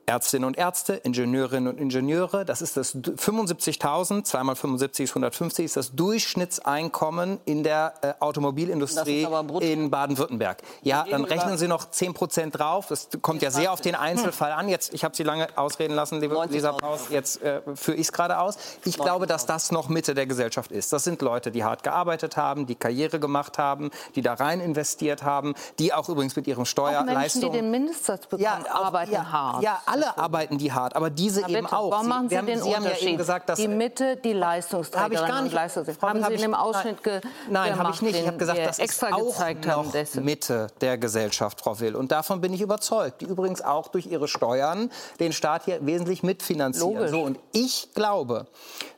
[0.06, 2.44] Ärztinnen und Ärzte, Ingenieurinnen und Ingenieure.
[2.44, 9.26] Das ist das 75.000, zweimal 75 ist 150, ist das Durchschnittseinkommen in der äh, Automobilindustrie
[9.60, 10.62] in Baden-Württemberg.
[10.82, 12.86] Ja, dann rechnen Sie noch 10 Prozent drauf.
[12.88, 14.68] Das kommt ja sehr auf den Einzelfall an.
[14.68, 17.08] Jetzt, ich habe Sie lange ausreden lassen, liebe Lisa Paus.
[17.10, 18.58] Jetzt äh, führe ich es gerade aus.
[18.84, 20.92] Ich glaube, dass das noch Mitte der Gesellschaft ist.
[20.92, 25.22] Das sind Leute, die hart gearbeitet haben, die Karriere gemacht haben, die da rein investiert
[25.22, 27.14] haben, die auch übrigens mit ihrem Steuerleistung...
[27.14, 29.62] Auch Menschen, die den Mindestsatz bekommen, ja, arbeiten ja, hart.
[29.62, 31.90] Ja, alle arbeiten die hart, aber diese Na, eben auch.
[31.90, 34.32] Warum machen Sie, Sie haben, den Sie haben ja eben gesagt, dass die Mitte die
[34.32, 35.56] Leistungsträger habe ich gar nicht.
[35.56, 38.18] Haben Sie in dem Ausschnitt ge Nein, habe ich nicht.
[38.18, 41.94] Ich habe gesagt, das extra ist auch gezeigt noch haben, Mitte der Gesellschaft, Frau Will.
[41.94, 43.20] Und davon bin ich überzeugt.
[43.20, 44.90] Die übrigens auch durch ihre Steuern
[45.20, 47.08] den Staat hier wesentlich mitfinanzieren.
[47.08, 48.46] So, und ich glaube,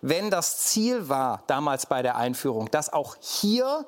[0.00, 3.86] wenn das Ziel war, damals bei der Einführung, dass auch hier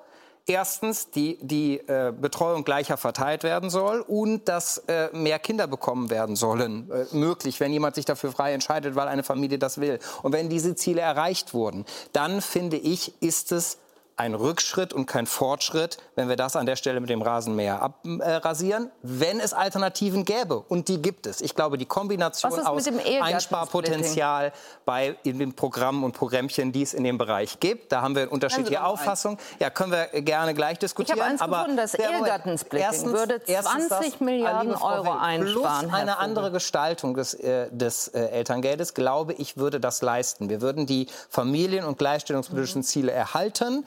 [0.49, 6.11] erstens die, die äh, Betreuung gleicher verteilt werden soll und dass äh, mehr Kinder bekommen
[6.11, 9.99] werden sollen, äh, möglich, wenn jemand sich dafür frei entscheidet, weil eine Familie das will.
[10.23, 13.79] Und wenn diese Ziele erreicht wurden, dann finde ich, ist es
[14.19, 18.91] ein Rückschritt und kein Fortschritt, wenn wir das an der Stelle mit dem Rasenmäher abrasieren,
[19.03, 20.59] wenn es Alternativen gäbe.
[20.59, 21.41] Und die gibt es.
[21.41, 22.89] Ich glaube, die Kombination aus
[23.21, 24.53] Einsparpotenzial
[24.85, 28.81] bei den Programmen und Programmchen, die es in dem Bereich gibt, da haben wir unterschiedliche
[28.81, 29.39] also Auffassungen.
[29.61, 31.17] Ja, können wir gerne gleich diskutieren.
[31.17, 35.89] Ich habe eins aber gefunden, das Ehegattensplitting würde 20 Milliarden Euro einsparen.
[35.89, 40.49] Plus eine andere Gestaltung des, äh, des äh, Elterngeldes, glaube ich, würde das leisten.
[40.49, 42.85] Wir würden die Familien- und gleichstellungspolitischen mhm.
[42.85, 43.87] Ziele erhalten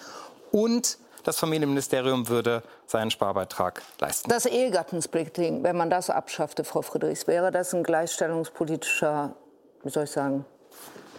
[0.51, 4.29] und das Familienministerium würde seinen Sparbeitrag leisten.
[4.29, 9.35] Das Ehegattensplitting, wenn man das abschaffte, Frau Friedrichs, wäre das ein gleichstellungspolitischer,
[9.83, 10.45] wie soll ich sagen,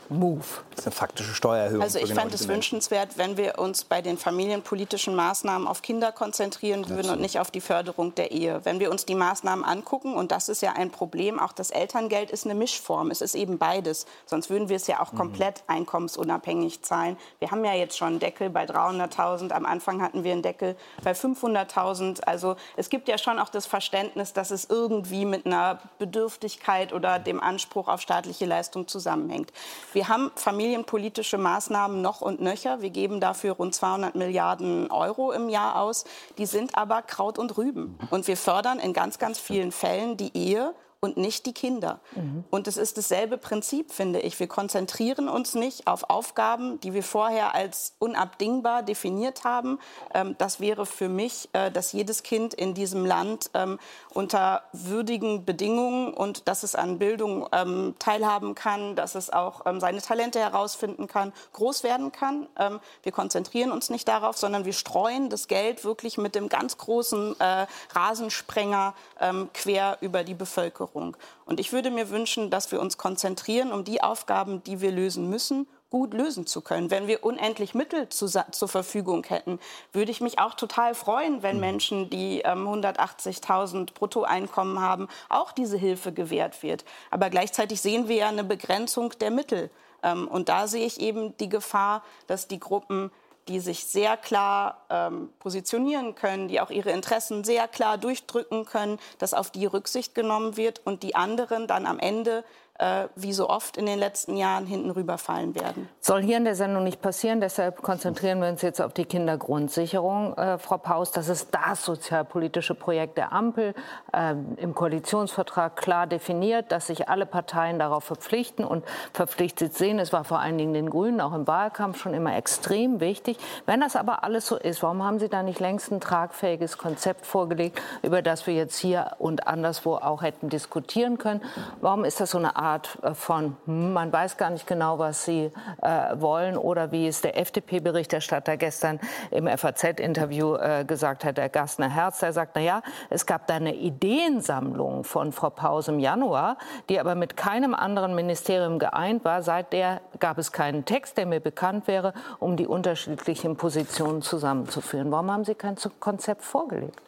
[0.09, 0.45] Move.
[0.71, 1.83] Das ist eine faktische Steuererhöhung.
[1.83, 6.13] Also ich genau fände es wünschenswert, wenn wir uns bei den familienpolitischen Maßnahmen auf Kinder
[6.13, 8.61] konzentrieren würden und nicht auf die Förderung der Ehe.
[8.65, 12.31] Wenn wir uns die Maßnahmen angucken, und das ist ja ein Problem, auch das Elterngeld
[12.31, 13.11] ist eine Mischform.
[13.11, 14.07] Es ist eben beides.
[14.27, 15.19] Sonst würden wir es ja auch mhm.
[15.19, 17.17] komplett einkommensunabhängig zahlen.
[17.39, 19.53] Wir haben ja jetzt schon einen Deckel bei 300.000.
[19.53, 22.23] Am Anfang hatten wir einen Deckel bei 500.000.
[22.25, 27.19] Also es gibt ja schon auch das Verständnis, dass es irgendwie mit einer Bedürftigkeit oder
[27.19, 29.53] dem Anspruch auf staatliche Leistung zusammenhängt.
[29.93, 32.81] Wir haben familienpolitische Maßnahmen noch und nöcher.
[32.81, 36.05] Wir geben dafür rund 200 Milliarden Euro im Jahr aus.
[36.39, 37.99] Die sind aber Kraut und Rüben.
[38.11, 40.75] Und wir fördern in ganz, ganz vielen Fällen die Ehe
[41.05, 41.99] und nicht die Kinder.
[42.15, 42.45] Mhm.
[42.49, 44.39] Und es ist dasselbe Prinzip, finde ich.
[44.39, 49.81] Wir konzentrieren uns nicht auf Aufgaben, die wir vorher als unabdingbar definiert haben.
[50.15, 53.81] Ähm, das wäre für mich, äh, dass jedes Kind in diesem Land ähm,
[54.15, 59.81] unter würdigen Bedingungen und dass es an Bildung ähm, teilhaben kann, dass es auch ähm,
[59.81, 62.47] seine Talente herausfinden kann, groß werden kann.
[62.57, 66.79] Ähm, wir konzentrieren uns nicht darauf, sondern wir streuen das Geld wirklich mit dem ganz
[66.79, 70.92] großen äh, Rasensprenger ähm, quer über die Bevölkerung.
[70.93, 71.17] Bevölkerung.
[71.45, 75.29] Und ich würde mir wünschen, dass wir uns konzentrieren, um die Aufgaben, die wir lösen
[75.29, 76.91] müssen, gut lösen zu können.
[76.91, 79.59] Wenn wir unendlich Mittel zu, zur Verfügung hätten,
[79.93, 81.61] würde ich mich auch total freuen, wenn mhm.
[81.61, 86.85] Menschen, die ähm, 180.000 Bruttoeinkommen haben, auch diese Hilfe gewährt wird.
[87.11, 89.71] Aber gleichzeitig sehen wir ja eine Begrenzung der Mittel.
[90.03, 93.11] Ähm, und da sehe ich eben die Gefahr, dass die Gruppen
[93.49, 98.99] die sich sehr klar ähm, positionieren können, die auch ihre Interessen sehr klar durchdrücken können,
[99.19, 102.45] dass auf die Rücksicht genommen wird und die anderen dann am Ende
[102.83, 105.89] äh, wie so oft in den letzten Jahren hinten rüberfallen werden.
[106.01, 107.41] Soll hier in der Sendung nicht passieren.
[107.41, 110.37] Deshalb konzentrieren wir uns jetzt auf die Kindergrundsicherung.
[110.37, 113.75] Äh, Frau Paus, das ist das sozialpolitische Projekt der Ampel,
[114.13, 120.01] äh, im Koalitionsvertrag klar definiert, dass sich alle Parteien darauf verpflichten und verpflichtet sehen.
[120.01, 123.39] Es war vor allen Dingen den Grünen auch im Wahlkampf schon immer extrem wichtig.
[123.65, 127.27] Wenn das aber alles so ist, warum haben Sie da nicht längst ein tragfähiges Konzept
[127.27, 131.43] vorgelegt, über das wir jetzt hier und anderswo auch hätten diskutieren können?
[131.81, 132.72] Warum ist das so eine Art
[133.03, 135.51] äh, von, hm, man weiß gar nicht genau, was sie
[135.83, 139.01] äh, wollen oder wie es der FDP-Berichterstatter gestern
[139.31, 143.55] im FAZ-Interview äh, gesagt hat, der Gastner Herz, der sagt, na ja, es gab da
[143.55, 146.57] eine Ideensammlung von Frau Paus im Januar,
[146.89, 149.43] die aber mit keinem anderen Ministerium geeint war.
[149.43, 155.11] Seither gab es keinen Text, der mir bekannt wäre, um die unterschiedlichen Positionen zusammenzuführen.
[155.11, 157.01] Warum haben Sie kein Konzept vorgelegt?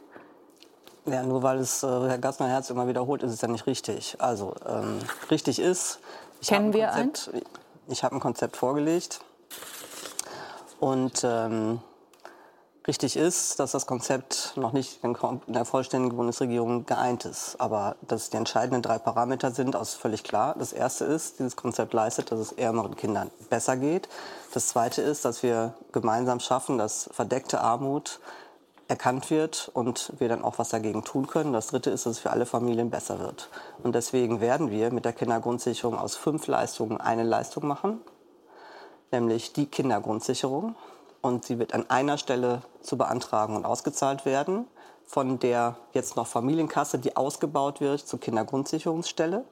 [1.07, 4.16] Ja, nur weil es äh, Herr Gassner Herz immer wiederholt, ist es ja nicht richtig.
[4.20, 5.00] Also ähm,
[5.30, 5.98] richtig ist,
[6.40, 7.30] ich habe ein, Konzept,
[7.88, 9.20] ich hab ein Konzept vorgelegt
[10.80, 11.80] und ähm,
[12.86, 15.14] richtig ist, dass das Konzept noch nicht in
[15.46, 17.57] der vollständigen Bundesregierung geeint ist.
[17.59, 20.55] Aber dass die entscheidenden drei Parameter sind, ist völlig klar.
[20.59, 24.09] Das erste ist, dieses Konzept leistet, dass es ärmeren Kindern besser geht.
[24.52, 28.20] Das zweite ist, dass wir gemeinsam schaffen, dass verdeckte Armut
[28.89, 31.53] erkannt wird und wir dann auch was dagegen tun können.
[31.53, 33.49] Das Dritte ist, dass es für alle Familien besser wird.
[33.82, 38.01] Und deswegen werden wir mit der Kindergrundsicherung aus fünf Leistungen eine Leistung machen,
[39.11, 40.74] nämlich die Kindergrundsicherung.
[41.22, 44.66] Und sie wird an einer Stelle zu beantragen und ausgezahlt werden
[45.07, 49.45] von der jetzt noch Familienkasse, die ausgebaut wird zur Kindergrundsicherungsstelle.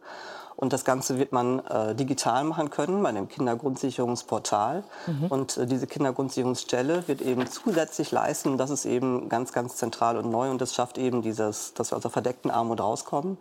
[0.63, 4.85] Und das Ganze wird man äh, digital machen können bei dem Kindergrundsicherungsportal.
[5.09, 5.27] Mhm.
[5.27, 10.31] Und äh, diese Kindergrundsicherungsstelle wird eben zusätzlich leisten, das ist eben ganz, ganz zentral und
[10.31, 13.39] neu und das schafft eben dieses, dass wir aus der verdeckten Armut rauskommen,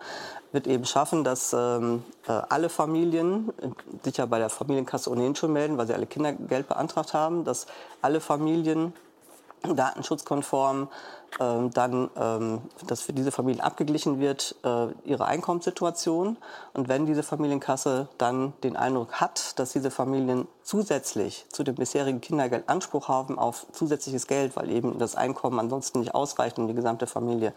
[0.52, 3.68] wird eben schaffen, dass ähm, äh, alle Familien äh,
[4.04, 7.68] sich ja bei der Familienkasse ohnehin schon melden, weil sie alle Kindergeld beantragt haben, dass
[8.02, 8.96] alle Familien
[9.62, 10.88] datenschutzkonform
[11.40, 16.38] dann, ähm, dass für diese Familien abgeglichen wird, äh, ihre Einkommenssituation.
[16.74, 22.22] Und wenn diese Familienkasse dann den Eindruck hat, dass diese Familien zusätzlich zu dem bisherigen
[22.22, 26.74] Kindergeld Anspruch haben auf zusätzliches Geld, weil eben das Einkommen ansonsten nicht ausreicht, um die
[26.74, 27.54] gesamte Familie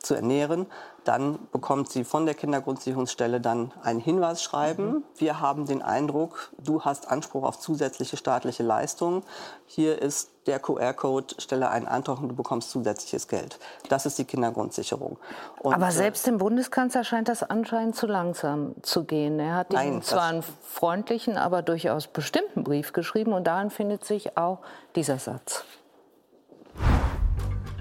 [0.00, 0.66] zu ernähren,
[1.04, 4.86] dann bekommt sie von der Kindergrundsicherungsstelle dann ein Hinweisschreiben.
[4.86, 5.04] Mhm.
[5.16, 9.22] Wir haben den Eindruck, du hast Anspruch auf zusätzliche staatliche Leistungen.
[9.66, 13.58] Hier ist der QR-Code, stelle einen Antrag und du bekommst zusätzliches Geld.
[13.88, 15.18] Das ist die Kindergrundsicherung.
[15.60, 19.38] Und, Aber äh, selbst dem Bundeskanzler scheint das anscheinend zu langsam zu gehen.
[19.40, 24.36] Er hat Nein, zwar einen freundlichen, aber durchaus bestimmten Brief geschrieben und darin findet sich
[24.36, 24.58] auch
[24.94, 25.64] dieser Satz.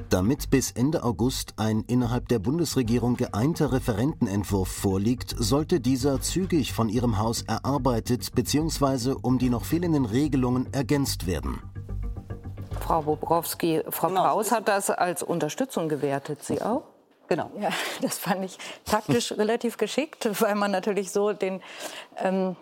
[0.09, 6.89] Damit bis Ende August ein innerhalb der Bundesregierung geeinter Referentenentwurf vorliegt, sollte dieser zügig von
[6.89, 9.15] Ihrem Haus erarbeitet bzw.
[9.21, 11.59] um die noch fehlenden Regelungen ergänzt werden.
[12.85, 13.81] Frau Bobrowski.
[13.89, 14.23] Frau genau.
[14.23, 16.43] Paus hat das als Unterstützung gewertet.
[16.43, 16.83] Sie auch?
[17.27, 17.49] Genau.
[17.59, 17.69] Ja,
[18.01, 21.63] das fand ich taktisch relativ geschickt, weil man natürlich so den
[22.17, 22.55] ähm,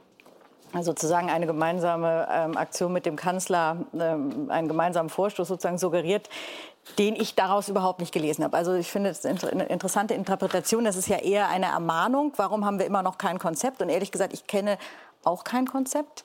[0.79, 6.29] sozusagen eine gemeinsame ähm, Aktion mit dem Kanzler, ähm, einen gemeinsamen Vorstoß sozusagen suggeriert,
[6.97, 8.55] den ich daraus überhaupt nicht gelesen habe.
[8.55, 10.85] Also ich finde es eine interessante Interpretation.
[10.85, 12.31] Das ist ja eher eine Ermahnung.
[12.37, 13.81] Warum haben wir immer noch kein Konzept?
[13.81, 14.77] Und ehrlich gesagt, ich kenne
[15.23, 16.23] auch kein Konzept.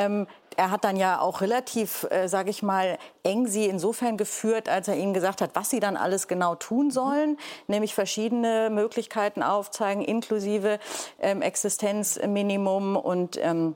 [0.00, 0.26] Ähm,
[0.56, 4.88] er hat dann ja auch relativ, äh, sage ich mal, eng sie insofern geführt, als
[4.88, 7.36] er ihnen gesagt hat, was sie dann alles genau tun sollen, mhm.
[7.68, 10.78] nämlich verschiedene Möglichkeiten aufzeigen, inklusive
[11.20, 13.74] ähm, Existenzminimum und ähm,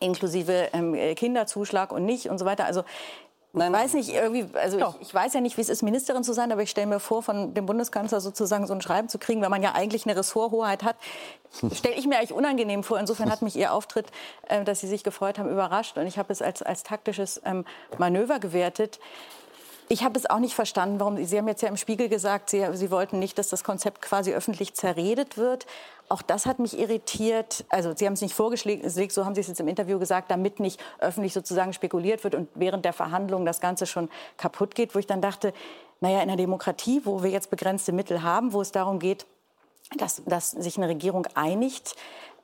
[0.00, 2.64] inklusive ähm, Kinderzuschlag und nicht und so weiter.
[2.64, 2.82] Also
[3.54, 6.24] Nein, ich weiß nicht, irgendwie, also ich, ich, weiß ja nicht, wie es ist, Ministerin
[6.24, 9.18] zu sein, aber ich stelle mir vor, von dem Bundeskanzler sozusagen so ein Schreiben zu
[9.18, 10.96] kriegen, weil man ja eigentlich eine Ressorthoheit hat,
[11.74, 12.98] stelle ich mir eigentlich unangenehm vor.
[12.98, 14.06] Insofern hat mich Ihr Auftritt,
[14.48, 15.98] äh, dass Sie sich gefreut haben, überrascht.
[15.98, 17.66] Und ich habe es als, als taktisches ähm,
[17.98, 18.98] Manöver gewertet.
[19.88, 22.66] Ich habe es auch nicht verstanden, warum Sie haben jetzt ja im Spiegel gesagt, Sie,
[22.72, 25.66] Sie wollten nicht, dass das Konzept quasi öffentlich zerredet wird.
[26.12, 27.64] Auch das hat mich irritiert.
[27.70, 30.60] Also Sie haben es nicht vorgeschlagen, so haben Sie es jetzt im Interview gesagt, damit
[30.60, 34.98] nicht öffentlich sozusagen spekuliert wird und während der Verhandlungen das Ganze schon kaputt geht, wo
[34.98, 35.54] ich dann dachte,
[36.00, 39.24] naja, in einer Demokratie, wo wir jetzt begrenzte Mittel haben, wo es darum geht,
[39.96, 41.96] dass, dass sich eine Regierung einigt,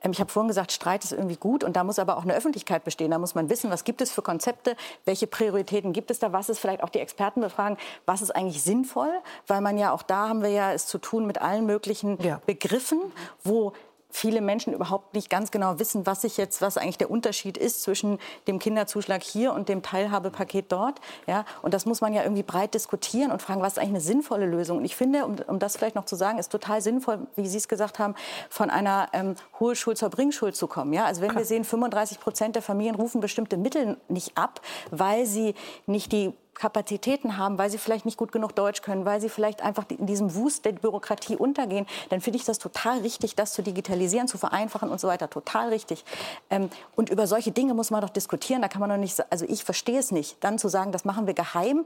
[0.09, 2.83] ich habe vorhin gesagt, Streit ist irgendwie gut und da muss aber auch eine Öffentlichkeit
[2.83, 3.11] bestehen.
[3.11, 4.75] Da muss man wissen, was gibt es für Konzepte,
[5.05, 8.63] welche Prioritäten gibt es da, was ist vielleicht auch die Experten befragen, was ist eigentlich
[8.63, 9.11] sinnvoll,
[9.47, 12.41] weil man ja auch da haben wir ja es zu tun mit allen möglichen ja.
[12.45, 12.99] Begriffen,
[13.43, 13.73] wo
[14.09, 17.83] viele Menschen überhaupt nicht ganz genau wissen, was sich jetzt, was eigentlich der Unterschied ist
[17.83, 20.99] zwischen dem Kinderzuschlag hier und dem Teilhabepaket dort.
[21.27, 24.01] Ja, und das muss man ja irgendwie breit diskutieren und fragen, was ist eigentlich eine
[24.01, 24.77] sinnvolle Lösung?
[24.79, 27.57] Und ich finde, um, um das vielleicht noch zu sagen, ist total sinnvoll, wie Sie
[27.57, 28.15] es gesagt haben,
[28.49, 30.93] von einer ähm, Hohlschuld zur Bringschuld zu kommen.
[30.93, 35.25] Ja, also wenn wir sehen, 35 Prozent der Familien rufen bestimmte Mittel nicht ab, weil
[35.25, 35.53] sie
[35.85, 39.61] nicht die Kapazitäten haben, weil sie vielleicht nicht gut genug Deutsch können, weil sie vielleicht
[39.61, 43.63] einfach in diesem Wust der Bürokratie untergehen, dann finde ich das total richtig, das zu
[43.63, 45.29] digitalisieren, zu vereinfachen und so weiter.
[45.29, 46.03] Total richtig.
[46.49, 48.61] Ähm, und über solche Dinge muss man doch diskutieren.
[48.61, 51.27] Da kann man doch nicht, also ich verstehe es nicht, dann zu sagen, das machen
[51.27, 51.85] wir geheim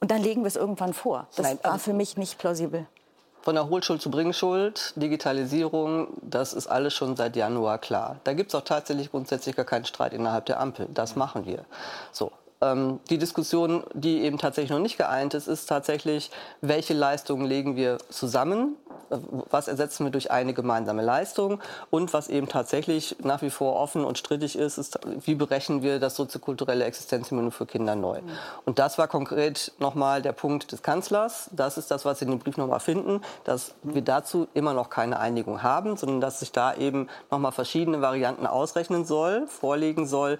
[0.00, 1.26] und dann legen wir es irgendwann vor.
[1.36, 2.86] Das Nein, war also für mich nicht plausibel.
[3.42, 8.16] Von der Hohlschuld zu Bringschuld, Digitalisierung, das ist alles schon seit Januar klar.
[8.24, 10.88] Da gibt es auch tatsächlich grundsätzlich gar keinen Streit innerhalb der Ampel.
[10.92, 11.64] Das machen wir.
[12.10, 16.30] So, ähm, die Diskussion, die eben tatsächlich noch nicht geeint ist, ist tatsächlich,
[16.60, 18.76] welche Leistungen legen wir zusammen,
[19.10, 19.18] äh,
[19.50, 24.04] was ersetzen wir durch eine gemeinsame Leistung und was eben tatsächlich nach wie vor offen
[24.04, 28.22] und strittig ist, ist, wie berechnen wir das soziokulturelle Existenzminimum für Kinder neu.
[28.22, 28.30] Mhm.
[28.64, 31.50] Und das war konkret nochmal der Punkt des Kanzlers.
[31.52, 34.88] Das ist das, was Sie in dem Brief nochmal finden, dass wir dazu immer noch
[34.88, 40.38] keine Einigung haben, sondern dass sich da eben nochmal verschiedene Varianten ausrechnen soll, vorlegen soll,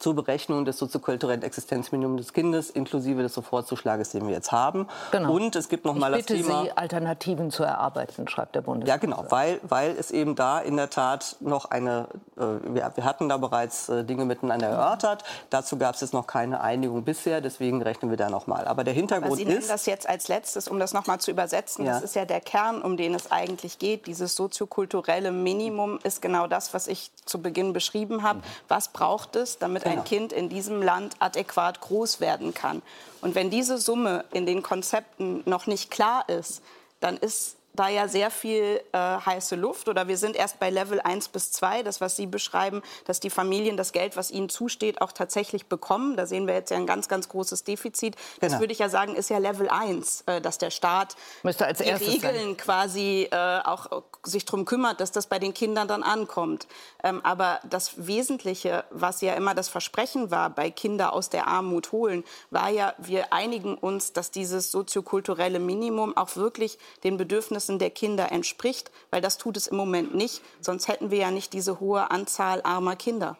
[0.00, 4.88] zur Berechnung des soziokulturellen Existenzminimums des Kindes inklusive des Sofortzuschlages, den wir jetzt haben.
[5.12, 5.32] Genau.
[5.34, 9.08] Und es gibt noch ich mal das Thema Sie Alternativen zu erarbeiten, schreibt der Bundeskanzler.
[9.08, 13.04] Ja, genau, weil weil es eben da in der Tat noch eine äh, wir, wir,
[13.04, 15.24] hatten da bereits äh, Dinge miteinander erörtert.
[15.50, 18.66] Dazu gab es jetzt noch keine Einigung bisher, deswegen rechnen wir da noch mal.
[18.66, 21.18] Aber der Hintergrund Aber Sie nennen ist das jetzt als letztes, um das noch mal
[21.18, 21.84] zu übersetzen.
[21.84, 21.92] Ja.
[21.92, 24.06] Das ist ja der Kern, um den es eigentlich geht.
[24.06, 28.38] Dieses soziokulturelle Minimum ist genau das, was ich zu Beginn beschrieben habe.
[28.38, 28.44] Mhm.
[28.68, 30.02] Was braucht es, damit genau.
[30.02, 32.82] ein Kind in diesem Land adäquat groß werden kann.
[33.20, 36.62] Und wenn diese Summe in den Konzepten noch nicht klar ist,
[37.00, 41.00] dann ist da ja sehr viel äh, heiße Luft oder wir sind erst bei Level
[41.00, 45.00] 1 bis 2, das was Sie beschreiben, dass die Familien das Geld, was ihnen zusteht,
[45.00, 46.16] auch tatsächlich bekommen.
[46.16, 48.16] Da sehen wir jetzt ja ein ganz, ganz großes Defizit.
[48.40, 48.60] Das genau.
[48.60, 51.90] würde ich ja sagen, ist ja Level 1, äh, dass der Staat Müsste als die
[51.90, 52.56] Regeln sein.
[52.56, 56.66] quasi äh, auch sich darum kümmert, dass das bei den Kindern dann ankommt.
[57.02, 61.92] Ähm, aber das Wesentliche, was ja immer das Versprechen war, bei Kinder aus der Armut
[61.92, 67.90] holen, war ja, wir einigen uns, dass dieses soziokulturelle Minimum auch wirklich den Bedürfnissen der
[67.90, 70.42] Kinder entspricht, weil das tut es im Moment nicht.
[70.60, 73.36] Sonst hätten wir ja nicht diese hohe Anzahl armer Kinder.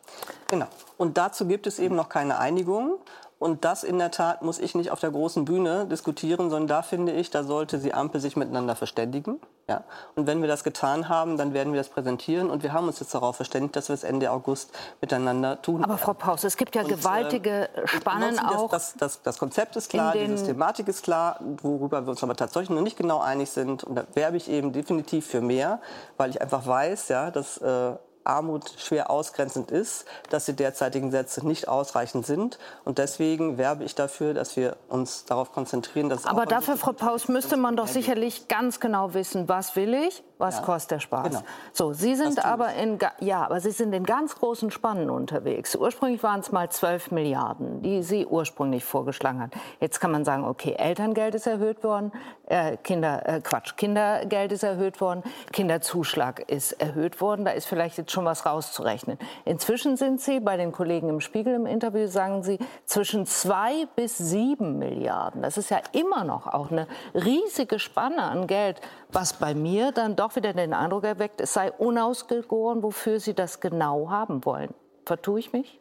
[0.48, 0.66] Genau.
[0.98, 2.98] Und dazu gibt es eben noch keine Einigung.
[3.40, 6.82] Und das in der Tat muss ich nicht auf der großen Bühne diskutieren, sondern da
[6.82, 9.40] finde ich, da sollte die Ampel sich miteinander verständigen.
[9.66, 9.82] Ja.
[10.14, 12.50] Und wenn wir das getan haben, dann werden wir das präsentieren.
[12.50, 15.82] Und wir haben uns jetzt darauf verständigt, dass wir es Ende August miteinander tun.
[15.82, 18.70] Aber Frau Paus, es gibt ja und, gewaltige äh, Spannen das, auch.
[18.70, 22.68] Das, das, das, Konzept ist klar, die Systematik ist klar, worüber wir uns aber tatsächlich
[22.68, 23.84] noch nicht genau einig sind.
[23.84, 25.80] Und da werbe ich eben definitiv für mehr,
[26.18, 27.92] weil ich einfach weiß, ja, dass äh,
[28.24, 32.58] Armut schwer ausgrenzend ist, dass die derzeitigen Sätze nicht ausreichend sind.
[32.84, 37.28] Und deswegen werbe ich dafür, dass wir uns darauf konzentrieren, dass Aber dafür, Frau Paus,
[37.28, 40.62] müsste man doch sicherlich ganz genau wissen, was will ich, was ja.
[40.62, 41.28] kostet der Spaß.
[41.28, 41.42] Genau.
[41.72, 45.76] So, Sie sind aber in ja, aber Sie sind in ganz großen Spannen unterwegs.
[45.76, 49.50] Ursprünglich waren es mal 12 Milliarden, die Sie ursprünglich vorgeschlagen haben.
[49.80, 52.12] Jetzt kann man sagen, okay, Elterngeld ist erhöht worden,
[52.46, 57.44] äh, Kinder äh, Quatsch, Kindergeld ist erhöht worden, Kinderzuschlag ist erhöht worden.
[57.44, 59.18] Da ist vielleicht jetzt schon was rauszurechnen.
[59.44, 64.18] Inzwischen sind Sie bei den Kollegen im Spiegel im Interview sagen Sie zwischen zwei bis
[64.18, 65.42] sieben Milliarden.
[65.42, 68.80] Das ist ja immer noch auch eine riesige Spanne an Geld,
[69.12, 73.60] was bei mir dann doch wieder den Eindruck erweckt, es sei unausgegoren, wofür Sie das
[73.60, 74.74] genau haben wollen.
[75.04, 75.80] Vertue ich mich?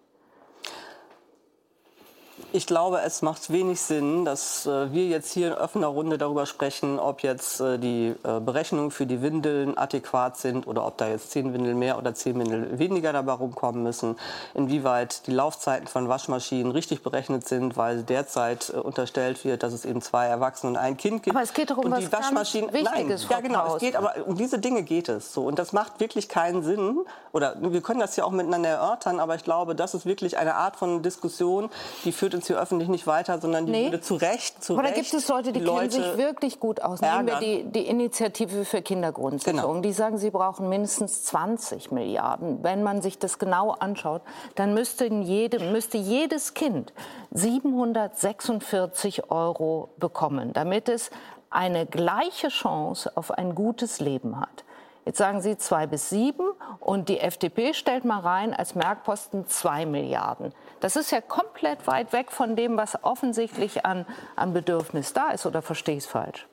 [2.51, 6.47] Ich glaube, es macht wenig Sinn, dass äh, wir jetzt hier in offener Runde darüber
[6.47, 11.07] sprechen, ob jetzt äh, die äh, Berechnungen für die Windeln adäquat sind oder ob da
[11.07, 14.17] jetzt zehn Windeln mehr oder zehn Windeln weniger dabei rumkommen müssen,
[14.55, 19.85] inwieweit die Laufzeiten von Waschmaschinen richtig berechnet sind, weil derzeit äh, unterstellt wird, dass es
[19.85, 21.35] eben zwei Erwachsene und ein Kind gibt.
[21.35, 23.27] Aber es geht doch um und was die Waschmaschinen, Wichtiges.
[23.29, 25.99] Nein, ja genau, es geht aber um diese Dinge geht es so und das macht
[25.99, 27.01] wirklich keinen Sinn.
[27.31, 30.55] Oder wir können das ja auch miteinander erörtern, aber ich glaube, das ist wirklich eine
[30.55, 31.69] Art von Diskussion,
[32.05, 33.85] die führt uns hier öffentlich nicht weiter, sondern die nee.
[33.85, 36.81] würde zu Recht, zu Aber da gibt es Leute, die, die kennen sich wirklich gut
[36.81, 37.01] aus.
[37.01, 39.73] Nehmen wir die, die Initiative für Kindergrundsicherung.
[39.73, 39.81] Genau.
[39.81, 42.63] Die sagen, sie brauchen mindestens 20 Milliarden.
[42.63, 44.21] Wenn man sich das genau anschaut,
[44.55, 46.93] dann müsste, jede, müsste jedes Kind
[47.31, 51.11] 746 Euro bekommen, damit es
[51.49, 54.63] eine gleiche Chance auf ein gutes Leben hat.
[55.05, 59.87] Jetzt sagen Sie zwei bis sieben und die FDP stellt mal rein als Merkposten zwei
[59.87, 60.53] Milliarden.
[60.79, 64.05] Das ist ja komplett weit weg von dem, was offensichtlich an,
[64.35, 65.45] an Bedürfnis da ist.
[65.45, 66.47] Oder verstehe ich es falsch?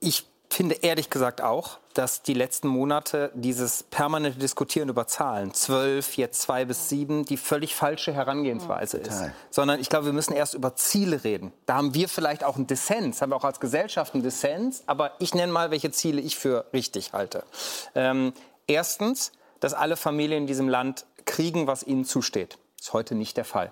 [0.00, 6.16] Ich finde ehrlich gesagt auch, dass die letzten Monate dieses permanente Diskutieren über Zahlen, zwölf,
[6.16, 9.22] jetzt zwei bis sieben, die völlig falsche Herangehensweise ja, ist.
[9.50, 11.52] Sondern ich glaube, wir müssen erst über Ziele reden.
[11.66, 15.12] Da haben wir vielleicht auch einen Dissens, haben wir auch als Gesellschaft einen Dissens, aber
[15.18, 17.42] ich nenne mal, welche Ziele ich für richtig halte.
[17.94, 18.32] Ähm,
[18.66, 22.58] erstens, dass alle Familien in diesem Land kriegen, was ihnen zusteht.
[22.80, 23.70] Ist heute nicht der Fall.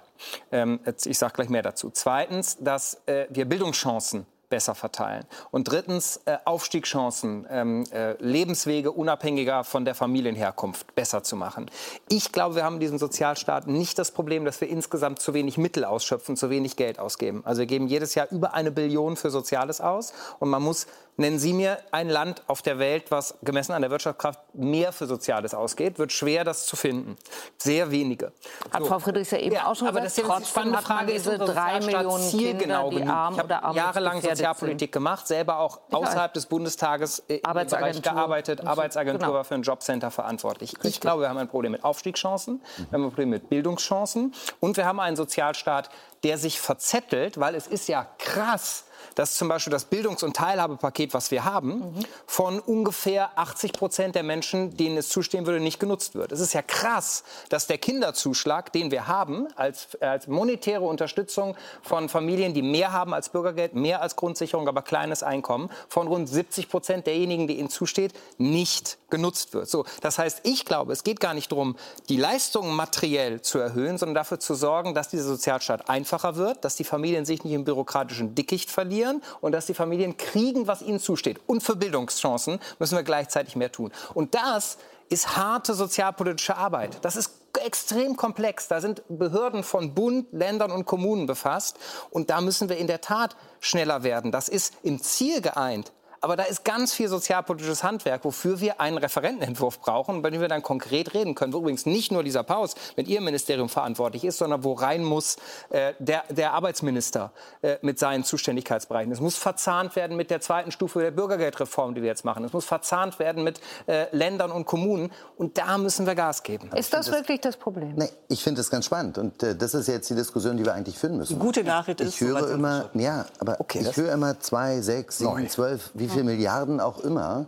[0.52, 1.90] Ähm, ich sage gleich mehr dazu.
[1.92, 5.24] Zweitens, dass äh, wir Bildungschancen besser verteilen.
[5.50, 11.70] Und drittens äh, Aufstiegschancen, ähm, äh, Lebenswege unabhängiger von der Familienherkunft besser zu machen.
[12.08, 15.58] Ich glaube, wir haben in diesem Sozialstaat nicht das Problem, dass wir insgesamt zu wenig
[15.58, 17.42] Mittel ausschöpfen, zu wenig Geld ausgeben.
[17.44, 20.86] Also wir geben jedes Jahr über eine Billion für Soziales aus und man muss
[21.18, 25.06] Nennen Sie mir ein Land auf der Welt, was gemessen an der Wirtschaftskraft mehr für
[25.06, 25.98] Soziales ausgeht.
[25.98, 27.16] Wird schwer, das zu finden.
[27.56, 28.32] Sehr wenige.
[28.70, 28.88] Hat so.
[28.88, 30.28] Frau Friedrichs ja eben ja, auch schon aber gesagt.
[30.28, 31.12] Das ist die spannende Frage.
[31.12, 34.92] Diese drei Millionen Kinder, genau die arm ich oder arm jahrelang Sozialpolitik sind.
[34.92, 39.34] gemacht, selber auch außerhalb des Bundestages im Bereich gearbeitet, Arbeitsagentur genau.
[39.34, 40.72] war für ein Jobcenter verantwortlich.
[40.74, 40.94] Richtig.
[40.96, 44.76] Ich glaube, wir haben ein Problem mit Aufstiegschancen, wir haben ein Problem mit Bildungschancen und
[44.76, 45.88] wir haben einen Sozialstaat,
[46.24, 51.14] der sich verzettelt, weil es ist ja krass, dass zum Beispiel das Bildungs- und Teilhabepaket,
[51.14, 52.04] was wir haben, mhm.
[52.26, 56.32] von ungefähr 80 Prozent der Menschen, denen es zustehen würde, nicht genutzt wird.
[56.32, 62.08] Es ist ja krass, dass der Kinderzuschlag, den wir haben, als, als monetäre Unterstützung von
[62.08, 66.68] Familien, die mehr haben als Bürgergeld, mehr als Grundsicherung, aber kleines Einkommen, von rund 70
[66.68, 69.68] Prozent derjenigen, die ihnen zusteht, nicht genutzt wird.
[69.68, 71.76] So, das heißt, ich glaube, es geht gar nicht darum,
[72.08, 76.76] die Leistungen materiell zu erhöhen, sondern dafür zu sorgen, dass dieser Sozialstaat einfacher wird, dass
[76.76, 80.82] die Familien sich nicht im bürokratischen Dickicht verlieren investieren und dass die Familien kriegen, was
[80.82, 81.40] ihnen zusteht.
[81.46, 83.92] Und für Bildungschancen müssen wir gleichzeitig mehr tun.
[84.14, 84.78] Und das
[85.08, 86.98] ist harte sozialpolitische Arbeit.
[87.02, 87.30] Das ist
[87.64, 88.68] extrem komplex.
[88.68, 91.78] Da sind Behörden von Bund, Ländern und Kommunen befasst.
[92.10, 94.32] Und da müssen wir in der Tat schneller werden.
[94.32, 95.92] Das ist im Ziel geeint.
[96.20, 100.48] Aber da ist ganz viel sozialpolitisches Handwerk, wofür wir einen Referentenentwurf brauchen, bei dem wir
[100.48, 101.52] dann konkret reden können.
[101.52, 105.36] Wo übrigens nicht nur dieser Paus mit Ihrem Ministerium verantwortlich ist, sondern wo rein muss
[105.70, 109.12] äh, der, der Arbeitsminister äh, mit seinen Zuständigkeitsbereichen.
[109.12, 112.44] Es muss verzahnt werden mit der zweiten Stufe der Bürgergeldreform, die wir jetzt machen.
[112.44, 115.12] Es muss verzahnt werden mit äh, Ländern und Kommunen.
[115.36, 116.70] Und da müssen wir Gas geben.
[116.74, 117.94] Ist das wirklich das Problem?
[117.96, 119.18] Nee, ich finde das ganz spannend.
[119.18, 121.34] Und äh, das ist jetzt die Diskussion, die wir eigentlich führen müssen.
[121.34, 125.18] Die gute Nachricht ist, ich höre immer, ja, aber okay, ich höre immer zwei, sechs,
[125.18, 125.90] sieben, zwölf.
[125.94, 127.46] Wie wie viele Milliarden auch immer.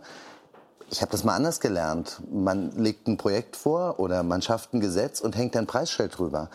[0.91, 2.21] Ich habe das mal anders gelernt.
[2.31, 6.49] Man legt ein Projekt vor oder man schafft ein Gesetz und hängt ein Preisschild drüber.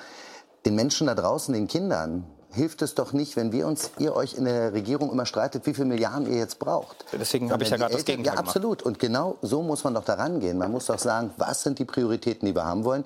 [0.67, 4.35] Den Menschen da draußen, den Kindern, hilft es doch nicht, wenn wir uns, ihr euch
[4.35, 7.05] in der Regierung immer streitet, wie viele Milliarden ihr jetzt braucht.
[7.13, 8.83] Deswegen habe ich ja gerade das Gegenteil Ja, absolut.
[8.83, 10.59] Und genau so muss man doch daran gehen.
[10.59, 13.05] Man muss doch sagen, was sind die Prioritäten, die wir haben wollen.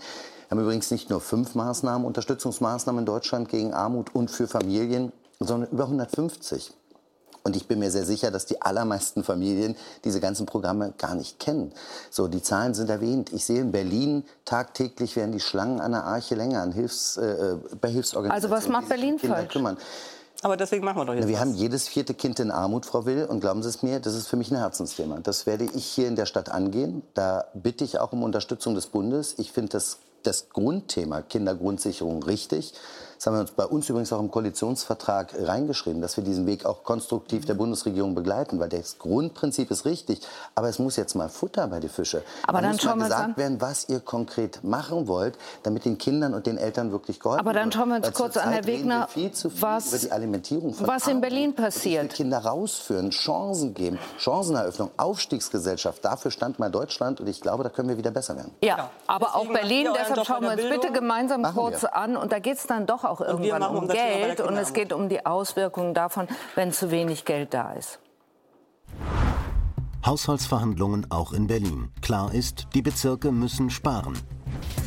[0.49, 5.13] Wir haben übrigens nicht nur fünf Maßnahmen, Unterstützungsmaßnahmen in Deutschland gegen Armut und für Familien,
[5.41, 6.73] sondern über 150.
[7.49, 9.75] Und ich bin mir sehr sicher, dass die allermeisten Familien
[10.05, 11.73] diese ganzen Programme gar nicht kennen.
[12.11, 13.33] So, die Zahlen sind erwähnt.
[13.33, 17.23] Ich sehe in Berlin tagtäglich werden die Schlangen an der Arche länger, an Hilfs, äh,
[17.23, 18.31] äh bei Hilfsorganisationen.
[18.31, 19.51] Also was macht Berlin falsch?
[19.51, 19.79] Kümmern.
[20.43, 21.41] Aber deswegen machen wir doch jetzt Wir was.
[21.41, 23.25] haben jedes vierte Kind in Armut, Frau Will.
[23.25, 25.21] Und glauben Sie es mir, das ist für mich ein Herzensthema.
[25.23, 27.03] Das werde ich hier in der Stadt angehen.
[27.15, 29.37] Da bitte ich auch um Unterstützung des Bundes.
[29.39, 32.75] Ich finde das, das Grundthema Kindergrundsicherung richtig.
[33.19, 36.65] Das haben wir uns bei uns übrigens auch im Koalitionsvertrag reingeschrieben, dass wir diesen Weg
[36.65, 40.21] auch konstruktiv der Bundesregierung begleiten, weil das Grundprinzip ist richtig,
[40.55, 42.23] aber es muss jetzt mal Futter bei die Fische.
[42.47, 46.33] Aber da dann muss mal gesagt werden, was ihr konkret machen wollt, damit den Kindern
[46.33, 47.57] und den Eltern wirklich geholfen wird.
[47.57, 49.99] Aber dann schauen wir uns weil kurz an, Herr Wegner, viel zu viel was, über
[49.99, 52.15] die Alimentierung von was in Berlin passiert.
[52.15, 56.05] Kinder rausführen, Chancen geben, Chanceneröffnung, Aufstiegsgesellschaft.
[56.05, 58.53] Dafür stand mal Deutschland und ich glaube, da können wir wieder besser werden.
[58.63, 59.89] Ja, aber Deswegen auch Berlin.
[59.93, 61.97] Deshalb schauen wir uns bitte gemeinsam machen kurz wir.
[61.97, 62.17] an.
[62.17, 65.25] Und da geht es dann doch auch irgendwann um Geld und es geht um die
[65.27, 68.01] Auswirkungen davon, wenn zu wenig Geld da ist.
[70.05, 71.91] Haushaltsverhandlungen auch in Berlin.
[72.01, 74.19] Klar ist, die Bezirke müssen sparen.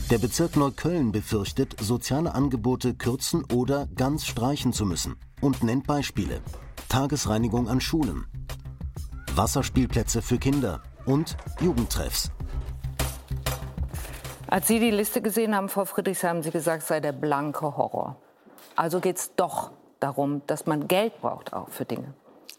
[0.10, 6.42] Der Bezirk Neukölln befürchtet, soziale Angebote kürzen oder ganz streichen zu müssen und nennt Beispiele.
[6.90, 8.26] Tagesreinigung an Schulen,
[9.36, 12.32] Wasserspielplätze für Kinder und Jugendtreffs.
[14.52, 18.18] Als Sie die Liste gesehen haben, Frau Friedrichs, haben Sie gesagt, sei der blanke Horror.
[18.76, 19.72] Also geht es doch
[20.02, 22.14] darum, dass man Geld braucht auch für Dinge.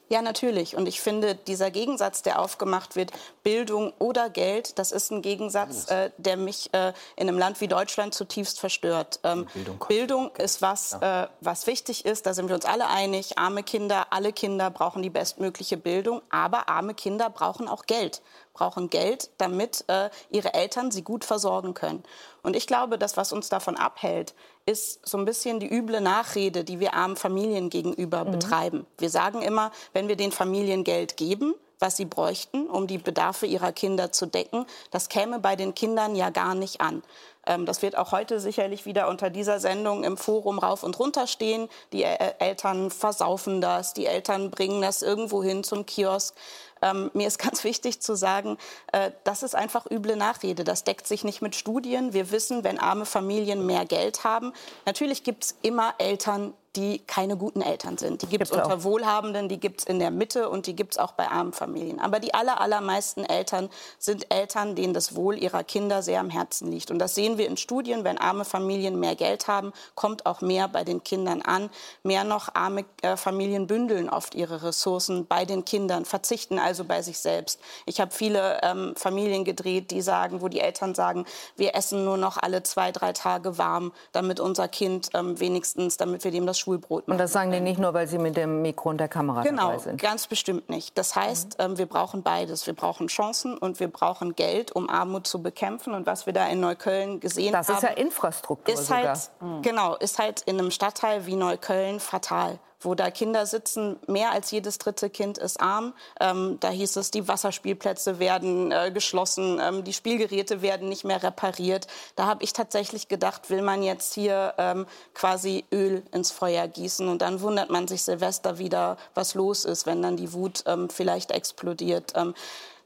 [0.09, 0.75] Ja, natürlich.
[0.75, 3.13] Und ich finde, dieser Gegensatz, der aufgemacht wird,
[3.43, 7.69] Bildung oder Geld, das ist ein Gegensatz, äh, der mich äh, in einem Land wie
[7.69, 9.21] Deutschland zutiefst verstört.
[9.23, 11.25] Ähm, Bildung, Bildung, ist was, ja.
[11.25, 12.25] äh, was wichtig ist.
[12.25, 13.39] Da sind wir uns alle einig.
[13.39, 16.23] Arme Kinder, alle Kinder brauchen die bestmögliche Bildung.
[16.31, 18.23] Aber arme Kinder brauchen auch Geld
[18.53, 22.03] brauchen Geld, damit äh, ihre Eltern sie gut versorgen können.
[22.43, 24.35] Und ich glaube, das, was uns davon abhält,
[24.67, 28.33] ist so ein bisschen die üble Nachrede, die wir armen Familien gegenüber mhm.
[28.33, 28.87] betreiben.
[28.99, 33.45] Wir sagen immer, wenn wir den Familien Geld geben, was sie bräuchten, um die Bedarfe
[33.45, 37.03] ihrer Kinder zu decken, das käme bei den Kindern ja gar nicht an.
[37.47, 41.27] Ähm, das wird auch heute sicherlich wieder unter dieser Sendung im Forum rauf und runter
[41.27, 41.69] stehen.
[41.93, 46.35] Die Eltern versaufen das, die Eltern bringen das irgendwo hin zum Kiosk.
[46.81, 48.59] Ähm, mir ist ganz wichtig zu sagen,
[48.93, 50.65] äh, das ist einfach üble Nachrede.
[50.65, 52.13] Das deckt sich nicht mit Studien.
[52.13, 54.53] Wir wissen, wenn arme Familien mehr Geld haben,
[54.87, 58.23] natürlich gibt es immer Eltern, die keine guten Eltern sind.
[58.23, 58.85] Die gibt es unter auch.
[58.85, 62.01] Wohlhabenden, die gibt es in der Mitte und die gibt es auch bei armen Familien.
[62.01, 63.69] Aber die aller, allermeisten Eltern
[63.99, 66.91] sind Eltern, denen das Wohl ihrer Kinder sehr am Herzen liegt.
[66.91, 68.05] Und das sehen wir in Studien.
[68.05, 71.69] Wenn arme Familien mehr Geld haben, kommt auch mehr bei den Kindern an.
[72.05, 77.03] Mehr noch, arme äh, Familien bündeln oft ihre Ressourcen bei den Kindern, verzichten also bei
[77.03, 77.61] sich selbst.
[77.85, 82.17] Ich habe viele ähm, Familien gedreht, die sagen, wo die Eltern sagen, wir essen nur
[82.17, 86.62] noch alle zwei, drei Tage warm, damit unser Kind ähm, wenigstens, damit wir dem das
[86.63, 87.09] Schulbrot.
[87.09, 89.71] Und das sagen die nicht nur, weil sie mit dem Mikro und der Kamera genau,
[89.71, 90.01] dabei sind?
[90.01, 90.97] Genau, ganz bestimmt nicht.
[90.97, 91.79] Das heißt, mhm.
[91.79, 92.67] wir brauchen beides.
[92.67, 95.95] Wir brauchen Chancen und wir brauchen Geld, um Armut zu bekämpfen.
[95.95, 97.81] Und was wir da in Neukölln gesehen das haben...
[97.81, 99.09] Das ist ja Infrastruktur ist sogar.
[99.09, 99.63] Halt, mhm.
[99.63, 103.99] Genau, ist halt in einem Stadtteil wie Neukölln fatal wo da Kinder sitzen.
[104.07, 105.95] Mehr als jedes dritte Kind ist arm.
[106.21, 111.23] Ähm, da hieß es, die Wasserspielplätze werden äh, geschlossen, ähm, die Spielgeräte werden nicht mehr
[111.23, 111.87] repariert.
[112.17, 117.09] Da habe ich tatsächlich gedacht, will man jetzt hier ähm, quasi Öl ins Feuer gießen.
[117.09, 120.89] Und dann wundert man sich Silvester wieder, was los ist, wenn dann die Wut ähm,
[120.91, 122.13] vielleicht explodiert.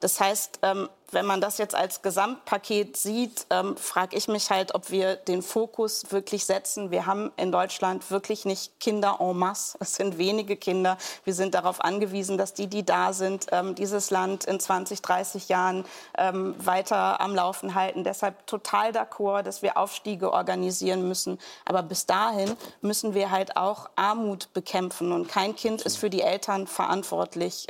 [0.00, 4.74] Das heißt, ähm, wenn man das jetzt als Gesamtpaket sieht, ähm, frage ich mich halt,
[4.74, 6.90] ob wir den Fokus wirklich setzen.
[6.90, 9.78] Wir haben in Deutschland wirklich nicht Kinder en masse.
[9.80, 10.98] Es sind wenige Kinder.
[11.24, 15.48] Wir sind darauf angewiesen, dass die, die da sind, ähm, dieses Land in 20, 30
[15.48, 15.84] Jahren
[16.18, 18.02] weiter am Laufen halten.
[18.02, 21.38] Deshalb total d'accord, dass wir Aufstiege organisieren müssen.
[21.64, 25.12] Aber bis dahin müssen wir halt auch Armut bekämpfen.
[25.12, 27.66] Und kein Kind ist für die Eltern verantwortlich,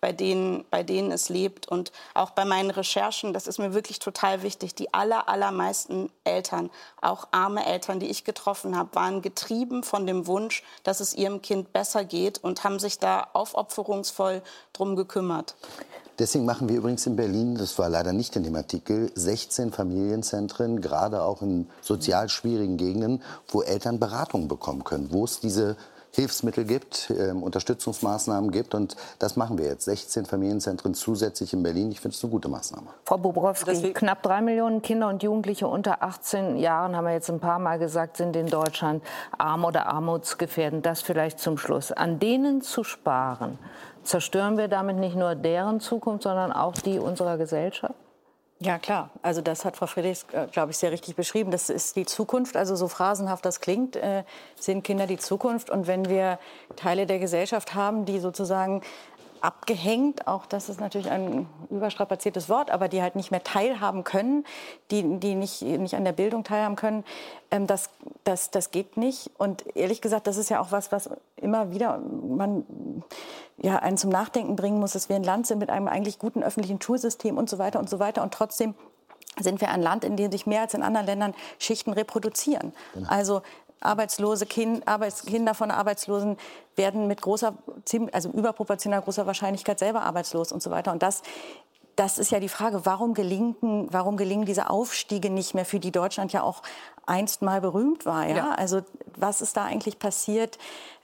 [0.00, 1.57] bei, denen, bei denen es lebt.
[1.66, 6.10] Und auch bei meinen meinen Recherchen, das ist mir wirklich total wichtig, die aller, allermeisten
[6.24, 11.14] Eltern, auch arme Eltern, die ich getroffen habe, waren getrieben von dem Wunsch, dass es
[11.14, 14.42] ihrem Kind besser geht und haben sich da aufopferungsvoll
[14.72, 15.54] drum gekümmert.
[16.18, 20.80] Deswegen machen wir übrigens in Berlin, das war leider nicht in dem Artikel, 16 Familienzentren,
[20.80, 25.76] gerade auch in sozial schwierigen Gegenden, wo Eltern Beratung bekommen können, wo es diese
[26.12, 28.74] Hilfsmittel gibt, äh, Unterstützungsmaßnahmen gibt.
[28.74, 29.84] Und das machen wir jetzt.
[29.84, 31.90] 16 Familienzentren zusätzlich in Berlin.
[31.92, 32.88] Ich finde es eine gute Maßnahme.
[33.04, 37.40] Frau Bobrowski, knapp drei Millionen Kinder und Jugendliche unter 18 Jahren, haben wir jetzt ein
[37.40, 39.02] paar Mal gesagt, sind in Deutschland
[39.36, 40.84] arm oder armutsgefährdend.
[40.86, 41.92] Das vielleicht zum Schluss.
[41.92, 43.58] An denen zu sparen,
[44.02, 47.94] zerstören wir damit nicht nur deren Zukunft, sondern auch die unserer Gesellschaft?
[48.60, 49.10] Ja, klar.
[49.22, 51.52] Also das hat Frau Friedrichs, äh, glaube ich, sehr richtig beschrieben.
[51.52, 52.56] Das ist die Zukunft.
[52.56, 54.24] Also so phrasenhaft das klingt, äh,
[54.58, 55.70] sind Kinder die Zukunft.
[55.70, 56.40] Und wenn wir
[56.74, 58.82] Teile der Gesellschaft haben, die sozusagen
[59.42, 64.44] abgehängt, auch das ist natürlich ein überstrapaziertes Wort, aber die halt nicht mehr teilhaben können,
[64.90, 67.04] die, die nicht, nicht an der Bildung teilhaben können,
[67.50, 67.90] ähm, das,
[68.24, 69.30] das, das geht nicht.
[69.38, 72.64] Und ehrlich gesagt, das ist ja auch was, was immer wieder man
[73.56, 76.42] ja, einen zum Nachdenken bringen muss, dass wir ein Land sind mit einem eigentlich guten
[76.42, 78.74] öffentlichen Schulsystem und so weiter und so weiter und trotzdem
[79.40, 82.72] sind wir ein Land, in dem sich mehr als in anderen Ländern Schichten reproduzieren.
[82.94, 83.08] Genau.
[83.08, 83.42] Also
[83.80, 86.36] Arbeitslose kind, Arbeits, Kinder von Arbeitslosen
[86.76, 87.54] werden mit großer,
[88.12, 90.92] also überproportional großer Wahrscheinlichkeit selber arbeitslos und so weiter.
[90.92, 91.22] Und das,
[91.98, 93.56] das ist ja die Frage, warum gelingen,
[93.90, 96.62] warum gelingen diese Aufstiege nicht mehr, für die Deutschland ja auch
[97.06, 98.28] einst mal berühmt war?
[98.28, 98.36] Ja?
[98.36, 98.50] ja.
[98.52, 98.82] Also
[99.16, 100.58] was ist da eigentlich passiert?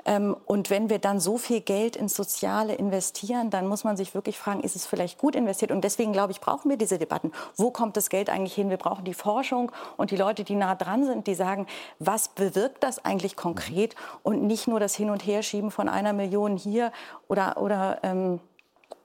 [0.05, 4.15] Ähm, und wenn wir dann so viel Geld ins Soziale investieren, dann muss man sich
[4.15, 5.73] wirklich fragen, ist es vielleicht gut investiert?
[5.73, 7.33] Und deswegen, glaube ich, brauchen wir diese Debatten.
[7.57, 8.71] Wo kommt das Geld eigentlich hin?
[8.71, 11.67] Wir brauchen die Forschung und die Leute, die nah dran sind, die sagen,
[11.99, 13.97] was bewirkt das eigentlich konkret?
[14.23, 16.93] Und nicht nur das Hin- und Herschieben von einer Million hier
[17.27, 18.39] oder, oder ähm,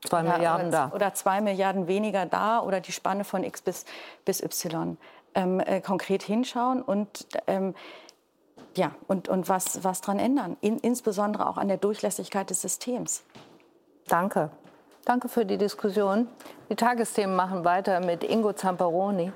[0.06, 0.96] Zwei Milliarden ja, da.
[0.96, 3.86] Oder zwei Milliarden weniger da oder die Spanne von X bis,
[4.26, 4.98] bis Y.
[5.36, 7.76] Ähm, äh, konkret hinschauen und ähm,
[8.76, 13.24] ja, und, und was, was dran ändern, In, insbesondere auch an der Durchlässigkeit des Systems.
[14.08, 14.50] Danke.
[15.06, 16.28] Danke für die Diskussion.
[16.70, 19.32] Die Tagesthemen machen weiter mit Ingo Zamperoni.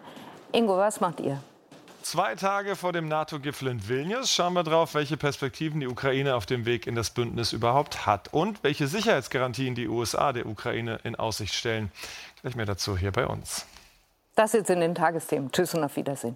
[0.51, 1.37] Ingo, was macht ihr?
[2.03, 6.45] Zwei Tage vor dem NATO-Gipfel in Vilnius schauen wir drauf, welche Perspektiven die Ukraine auf
[6.45, 11.15] dem Weg in das Bündnis überhaupt hat und welche Sicherheitsgarantien die USA der Ukraine in
[11.15, 11.93] Aussicht stellen.
[12.41, 13.65] Gleich mehr dazu hier bei uns.
[14.35, 15.49] Das jetzt in den Tagesthemen.
[15.49, 16.35] Tschüss und auf Wiedersehen.